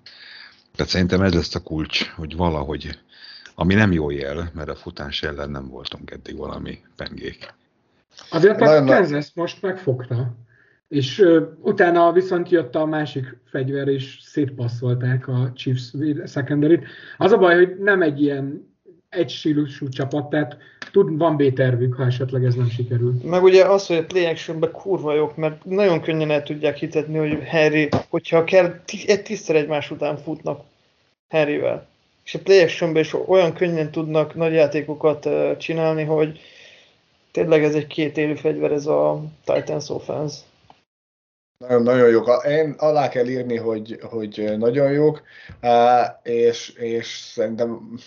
[0.75, 2.99] Tehát szerintem ez lesz a kulcs, hogy valahogy,
[3.55, 7.53] ami nem jó jel, mert a futás ellen nem voltunk eddig valami pengék.
[8.29, 10.35] Azért a Kansas most megfogta,
[10.87, 15.93] és uh, utána viszont jött a másik fegyver, és szétpasszolták a Chiefs
[16.25, 16.79] secondary
[17.17, 18.75] Az a baj, hogy nem egy ilyen
[19.09, 20.57] egy stílusú csapat, tehát
[20.91, 23.13] tud, van B-tervük, ha esetleg ez nem sikerül.
[23.23, 27.17] Meg ugye az, hogy a play actionben kurva jók, mert nagyon könnyen el tudják hitetni,
[27.17, 30.63] hogy Harry, hogyha kell, egy tízszer egymás után futnak
[31.29, 31.87] Harryvel.
[32.25, 36.39] És a play actionben is olyan könnyen tudnak nagy játékokat csinálni, hogy
[37.31, 40.37] tényleg ez egy két élő fegyver, ez a Titans offense.
[41.57, 42.43] Nagyon, nagyon jók.
[42.47, 45.21] Én alá kell írni, hogy, hogy nagyon jók,
[46.23, 47.97] és, és szerintem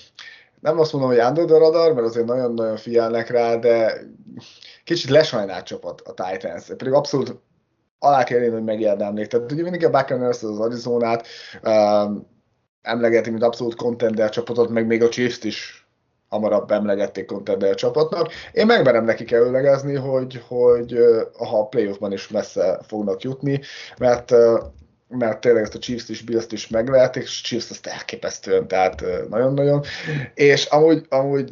[0.60, 4.00] nem azt mondom, hogy under the radar, mert azért nagyon-nagyon figyelnek rá, de
[4.84, 6.66] kicsit lesajnált csapat a Titans.
[6.66, 7.40] Pedig abszolút
[7.98, 9.26] alá kell írni, hogy megérdemlik.
[9.26, 11.26] Tehát ugye mindig a Buccaneers az Arizonát
[11.62, 12.26] um,
[12.82, 15.79] emlegeti, mint abszolút contender csapatot, meg még a Chiefs-t is
[16.30, 18.32] hamarabb emlegették contender csapatnak.
[18.52, 20.98] Én megmerem nekik előlegezni, hogy, hogy
[21.38, 23.60] ha a playoffban is messze fognak jutni,
[23.98, 24.32] mert
[25.18, 29.82] mert tényleg ezt a Chiefs is, Bills-t is megverték, és Chiefs azt elképesztően, tehát nagyon-nagyon.
[30.34, 31.50] És amúgy, amúgy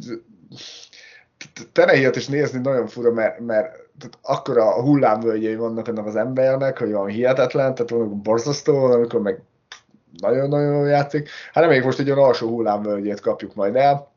[1.71, 6.91] Tenehilt is nézni nagyon fura, mert, mert tehát akkora hullámvölgyei vannak ennek az embernek, hogy
[6.91, 9.41] van hihetetlen, tehát van borzasztó, amikor meg
[10.17, 11.29] nagyon-nagyon játszik.
[11.53, 14.08] Hát reméljük most egy olyan alsó hullámvölgyét kapjuk majd el.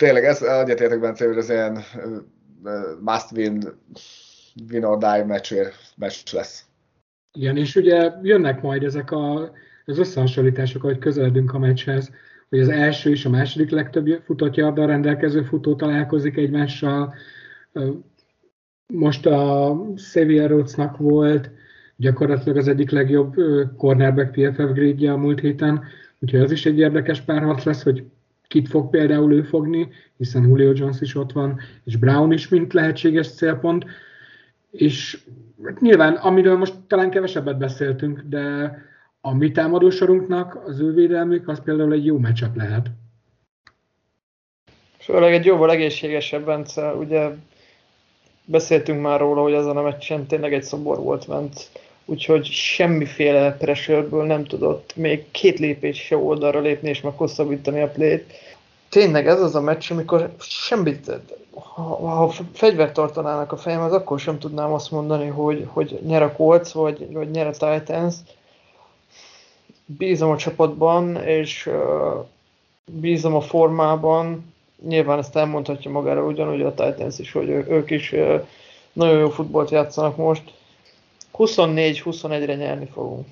[0.00, 1.78] Tényleg ez egyetértek benne, hogy ez ilyen
[3.00, 3.62] must win,
[4.70, 5.52] win or die meccs,
[5.96, 6.64] meccs lesz.
[7.32, 9.52] Igen, és ugye jönnek majd ezek a,
[9.84, 12.10] az összehasonlítások, hogy közeledünk a meccshez,
[12.48, 17.14] hogy az első és a második legtöbb futott yarddal rendelkező futó találkozik egymással.
[18.86, 21.50] Most a Xavier Rhodes-nak volt
[21.96, 23.34] gyakorlatilag az egyik legjobb
[23.76, 25.84] cornerback PFF grade a múlt héten,
[26.18, 28.04] úgyhogy az is egy érdekes párharc lesz, hogy
[28.50, 32.72] kit fog például ő fogni, hiszen Julio Jones is ott van, és Brown is, mint
[32.72, 33.84] lehetséges célpont,
[34.70, 35.18] és
[35.80, 38.76] nyilván, amiről most talán kevesebbet beszéltünk, de
[39.20, 42.90] a mi támadósorunknak az ő védelmük az például egy jó matchup lehet.
[44.98, 47.30] Főleg egy jóval egészségesebb Bence, ugye
[48.44, 51.70] beszéltünk már róla, hogy azon a meccsen tényleg egy szobor volt ment,
[52.10, 58.32] úgyhogy semmiféle pressure nem tudott még két lépés se oldalra lépni és meghosszabbítani a plét.
[58.88, 61.10] Tényleg ez az a meccs, amikor semmit
[61.74, 66.22] ha, ha fegyvert tartanának a fejem, az akkor sem tudnám azt mondani, hogy, hogy nyer
[66.22, 68.14] a Colts, vagy, vagy nyer a Titans.
[69.84, 72.24] Bízom a csapatban, és uh,
[72.84, 74.52] bízom a formában.
[74.88, 78.46] Nyilván ezt elmondhatja magára ugyanúgy a Titans is, hogy ők is uh,
[78.92, 80.42] nagyon jó futballt játszanak most.
[81.38, 83.26] 24-21-re nyerni fogunk.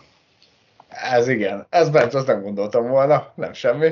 [0.89, 3.91] Ez igen, ez bent, azt nem gondoltam volna, nem semmi.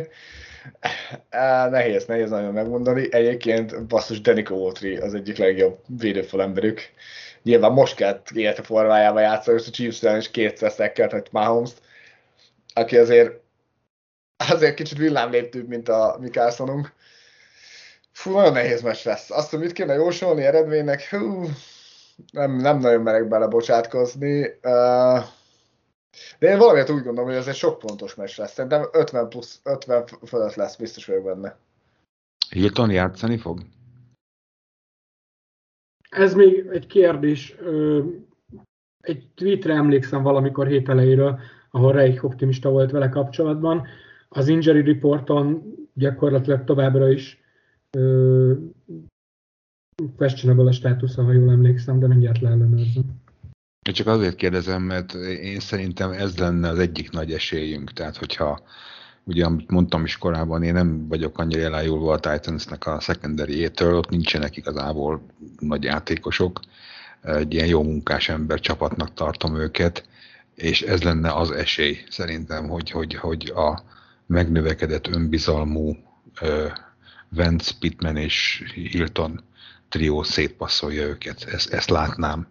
[1.70, 3.06] Nehéz, nehéz nagyon megmondani.
[3.10, 6.80] Egyébként basszus Danica Waltry az egyik legjobb védőfalemberük.
[7.42, 11.70] Nyilván most kellett élete formájában játszani, és a Chiefs is kétszer szekkelt, hogy mahomes
[12.76, 13.32] aki azért
[14.50, 16.92] azért kicsit villámléptőbb, mint a mi Carsonunk.
[18.12, 19.30] Fú, nagyon nehéz meccs lesz.
[19.30, 21.48] Azt, hogy mit kéne jósolni eredménynek, hú,
[22.32, 24.58] nem, nem nagyon merek belebocsátkozni.
[26.38, 28.52] De én valamiért úgy gondolom, hogy ez egy sok pontos meccs lesz.
[28.52, 31.56] Szerintem 50 plusz 50 fölött lesz, biztos vagyok benne.
[32.50, 33.60] Hilton játszani fog?
[36.10, 37.56] Ez még egy kérdés.
[39.00, 41.40] Egy tweetre emlékszem valamikor hét elejéről,
[41.70, 43.86] ahol Reich optimista volt vele kapcsolatban.
[44.28, 47.40] Az injury reporton gyakorlatilag továbbra is
[50.16, 53.04] questionable a státusza, ha jól emlékszem, de mindjárt leellenőrzöm.
[53.82, 57.92] Én csak azért kérdezem, mert én szerintem ez lenne az egyik nagy esélyünk.
[57.92, 58.60] Tehát, hogyha
[59.24, 64.08] ugye, amit mondtam is korábban, én nem vagyok annyira elájulva a Titansnek a secondary ott
[64.08, 65.22] nincsenek igazából
[65.58, 66.60] nagy játékosok.
[67.22, 70.08] Egy ilyen jó munkás ember csapatnak tartom őket,
[70.54, 73.82] és ez lenne az esély szerintem, hogy, hogy, hogy a
[74.26, 75.96] megnövekedett önbizalmú
[76.40, 76.70] uh,
[77.28, 79.40] Vance, Pittman és Hilton
[79.88, 81.44] trió szétpasszolja őket.
[81.52, 82.46] Ezt, ezt látnám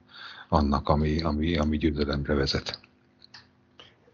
[0.50, 2.80] annak, ami, ami, ami győzelemre vezet.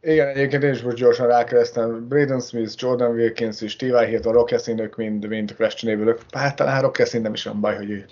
[0.02, 2.08] Igen, egyébként én is most gyorsan rákerestem.
[2.08, 4.06] Braden Smith, Jordan Wilkins és T.Y.
[4.06, 8.06] Hilton, Rock ők mind, mind questionable Hát talán Rock nem is van baj, hogy ő,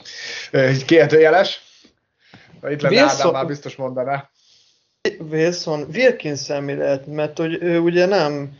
[0.52, 1.62] ő kérdőjeles.
[2.70, 3.20] Itt lenne Wilson...
[3.20, 4.30] Ádám, már biztos mondaná.
[5.32, 8.58] Wilson, Wilkins mi lehet, mert hogy ő ugye nem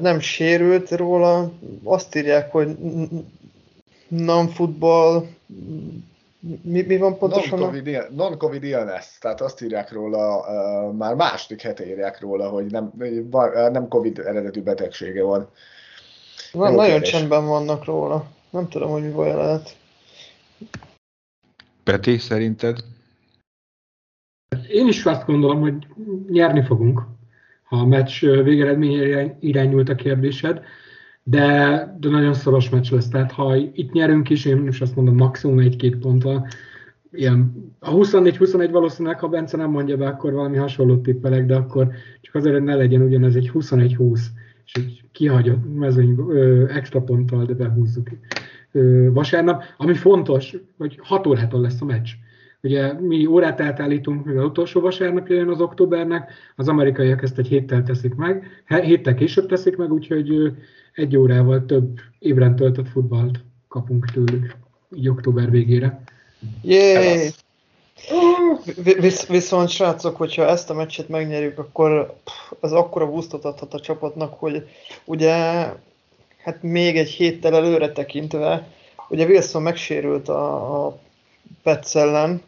[0.00, 1.52] nem sérült róla,
[1.84, 2.76] azt írják, hogy
[4.08, 5.26] non football
[6.40, 7.58] mi, mi van pontosan?
[7.58, 12.92] Non-COVID, non-COVID illness, tehát azt írják róla, uh, már második hete írják róla, hogy nem,
[13.72, 15.48] nem COVID eredetű betegsége van.
[16.52, 17.10] Na, nagyon kérdés.
[17.10, 18.26] csendben vannak róla.
[18.50, 19.76] Nem tudom, hogy mi baj lehet.
[21.84, 22.78] Peti, szerinted?
[24.68, 25.86] Én is azt gondolom, hogy
[26.28, 27.02] nyerni fogunk,
[27.62, 30.60] ha a meccs végeredményére irányult a kérdésed,
[31.30, 33.08] de, de nagyon szoros meccs lesz.
[33.08, 36.46] Tehát ha itt nyerünk is, én is azt mondom maximum egy-két ponttal,
[37.12, 41.88] ilyen, a 24-21 valószínűleg, ha Bence nem mondja be, akkor valami hasonlót tippelek, de akkor
[42.20, 44.20] csak azért, hogy ne legyen ugyanez egy 21-20,
[44.64, 46.16] és egy kihagyott mezőny
[46.68, 48.08] extra ponttal, de behúzzuk
[48.72, 49.62] ö, vasárnap.
[49.76, 52.08] Ami fontos, hogy 6 órától lesz a meccs.
[52.62, 57.82] Ugye mi órát eltállítunk, mivel utolsó vasárnap jön az októbernek, az amerikaiak ezt egy héttel
[57.82, 60.52] teszik meg, héttel később teszik meg, úgyhogy
[60.94, 64.56] egy órával több ébren töltött futballt kapunk tőlük,
[64.94, 66.02] így október végére.
[66.62, 67.30] Jé!
[69.00, 72.14] Visz, viszont srácok, hogyha ezt a meccset megnyerjük, akkor
[72.60, 74.68] az akkora boostot adhat a csapatnak, hogy
[75.04, 75.34] ugye
[76.38, 78.68] hát még egy héttel előre tekintve,
[79.08, 80.98] ugye Wilson megsérült a, a
[81.62, 82.42] Petsz ellen,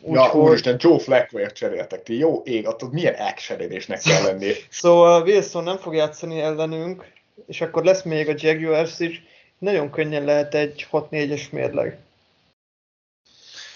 [0.00, 0.40] úgy, ja, hogy...
[0.40, 2.18] úristen, Joe Flacco-ért cseréltek ti.
[2.18, 4.52] Jó ég, attól milyen elcserélésnek kell lenni.
[4.70, 7.06] szóval Wilson nem fog játszani ellenünk,
[7.46, 9.22] és akkor lesz még a Jaguars is.
[9.58, 11.98] Nagyon könnyen lehet egy 6-4-es mérleg.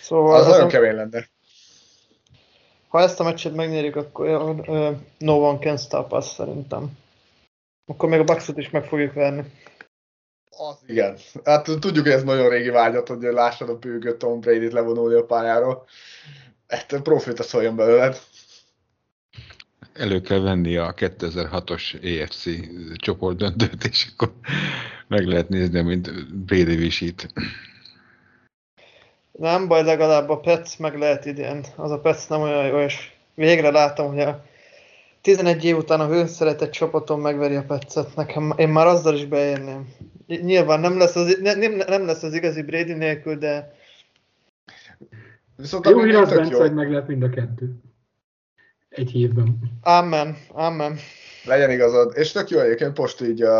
[0.01, 1.29] Szóval az, az nagyon kemény lenne.
[2.89, 4.29] Ha ezt a meccset megnyerjük, akkor
[4.69, 6.91] uh, no one can stop us szerintem.
[7.87, 9.43] Akkor még a Bucksot is meg fogjuk verni.
[10.61, 11.17] Az igen.
[11.45, 15.25] Hát tudjuk, hogy ez nagyon régi vágyat, hogy lássad a bőgött Tom Brady-t levonulni a
[15.25, 15.87] pályáról.
[16.67, 18.21] Ettől profita szóljon belőled.
[19.93, 22.45] Elő kell venni a 2006-os EFC
[22.95, 24.33] csoportdöntőt, és akkor
[25.09, 27.33] meg lehet nézni, mint Brady visít.
[29.33, 31.65] Nem baj, legalább a Pets meg lehet idén.
[31.77, 34.45] Az a Pets nem olyan jó, és végre látom, hogy a
[35.21, 38.15] 11 év után a szeretett csapaton megveri a Petszet.
[38.15, 39.89] Nekem, én már azzal is beérném.
[40.29, 43.73] Nyilván nem lesz az, nem, nem lesz az igazi Brady nélkül, de...
[45.57, 47.75] Viszont jó hír az Bence, hogy meg lehet mind a kettő.
[48.89, 49.59] Egy évben.
[49.83, 50.97] Amen, amen.
[51.45, 52.13] Legyen igazad.
[52.17, 53.51] És tök jó egyébként, most így uh,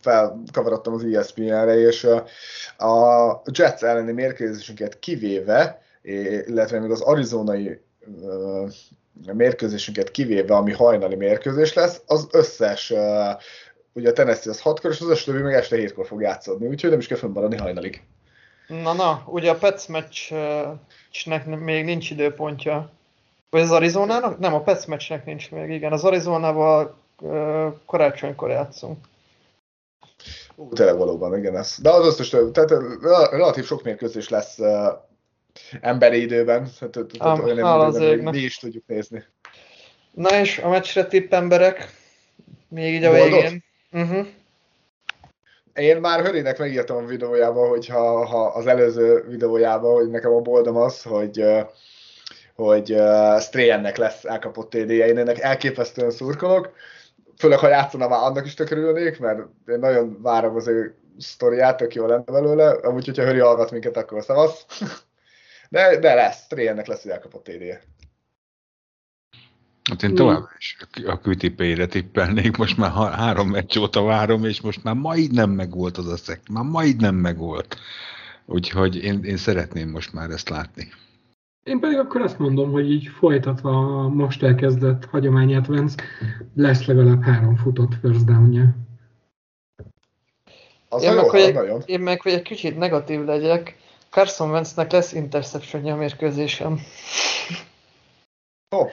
[0.00, 5.82] felkavarodtam az ESPN-re, és uh, a Jets elleni mérkőzésünket kivéve,
[6.46, 8.70] illetve még az arizonai uh,
[9.32, 13.32] mérkőzésünket kivéve, ami hajnali mérkőzés lesz, az összes, uh,
[13.94, 16.90] ugye a Tennessee az hatkor, és az összes többi meg este hétkor fog játszódni, úgyhogy
[16.90, 18.02] nem is kell fönnmaradni hajnalig.
[18.66, 22.90] Na, na, ugye a Pets meccsnek még nincs időpontja.
[23.50, 24.38] Vagy az Arizonának?
[24.38, 25.92] Nem, a Pets meccsnek nincs még, igen.
[25.92, 26.98] Az Arizonával
[27.86, 28.98] karácsonykor játszunk.
[30.54, 31.56] Ú, tényleg valóban, igen.
[31.56, 31.76] Ez.
[31.82, 32.70] De az összes, tehát
[33.30, 34.86] relatív sok mérkőzés lesz uh,
[35.80, 39.24] emberi időben, tehát, tehát olyan időben, mi is tudjuk nézni.
[40.10, 41.94] Na és a meccsre tipp emberek,
[42.68, 43.30] még így a Boldog?
[43.30, 43.64] végén.
[43.94, 44.26] Uh-huh.
[45.74, 50.40] Én már Hörinek megírtam a videójában, hogy ha, ha az előző videójában, hogy nekem a
[50.40, 51.44] boldom az, hogy
[52.54, 55.06] hogy uh, Strayennek lesz elkapott TD-je.
[55.06, 56.72] Én ennek elképesztően szurkolok,
[57.38, 61.94] főleg ha játszana már annak is tökörülnék, mert én nagyon várom az ő sztoriát, tök
[61.94, 64.66] jó lenne belőle, amúgy, hogyha Höri hallgat minket, akkor szavasz.
[65.68, 67.80] De, de lesz, Tréjennek lesz, hogy elkapott TD-je.
[69.90, 70.76] Hát én tovább is
[71.06, 76.08] a QTP-re tippelnék, most már három meccs óta várom, és most már majdnem megvolt az
[76.08, 77.76] a szek, már majdnem megvolt.
[78.46, 80.92] Úgyhogy én, én szeretném most már ezt látni.
[81.62, 86.02] Én pedig akkor azt mondom, hogy így folytatva a most elkezdett hagyományát Vence,
[86.54, 88.76] lesz legalább három futott first down-ja.
[90.88, 93.76] Az én, meg, hogy egy, én meg, hogy egy kicsit negatív legyek,
[94.10, 96.80] Carson Wentznek lesz interception a mérkőzésem.
[98.68, 98.90] Oh,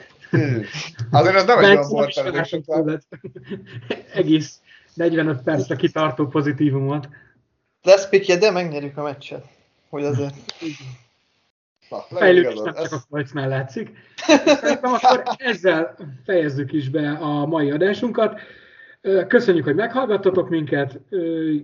[1.12, 2.24] azért ez nem egy olyan volt
[4.14, 4.60] Egész
[4.94, 7.10] 45 percre kitartó pozitívumot.
[7.84, 9.46] Lesz pikje, de megnyerjük a meccset.
[9.90, 10.36] Hogy azért.
[12.10, 13.92] Fejlődés nem csak a Kolcnál látszik.
[14.46, 18.40] Szerintem akkor ezzel fejezzük is be a mai adásunkat.
[19.28, 21.00] Köszönjük, hogy meghallgattatok minket.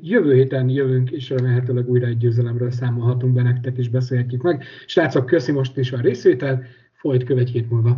[0.01, 4.63] Jövő héten jövünk, és remélhetőleg újra egy győzelemről számolhatunk be nektek, és beszélhetjük meg.
[4.85, 6.63] Srácok, köszi most is a részvétel.
[6.93, 7.97] Folyt követ hét múlva.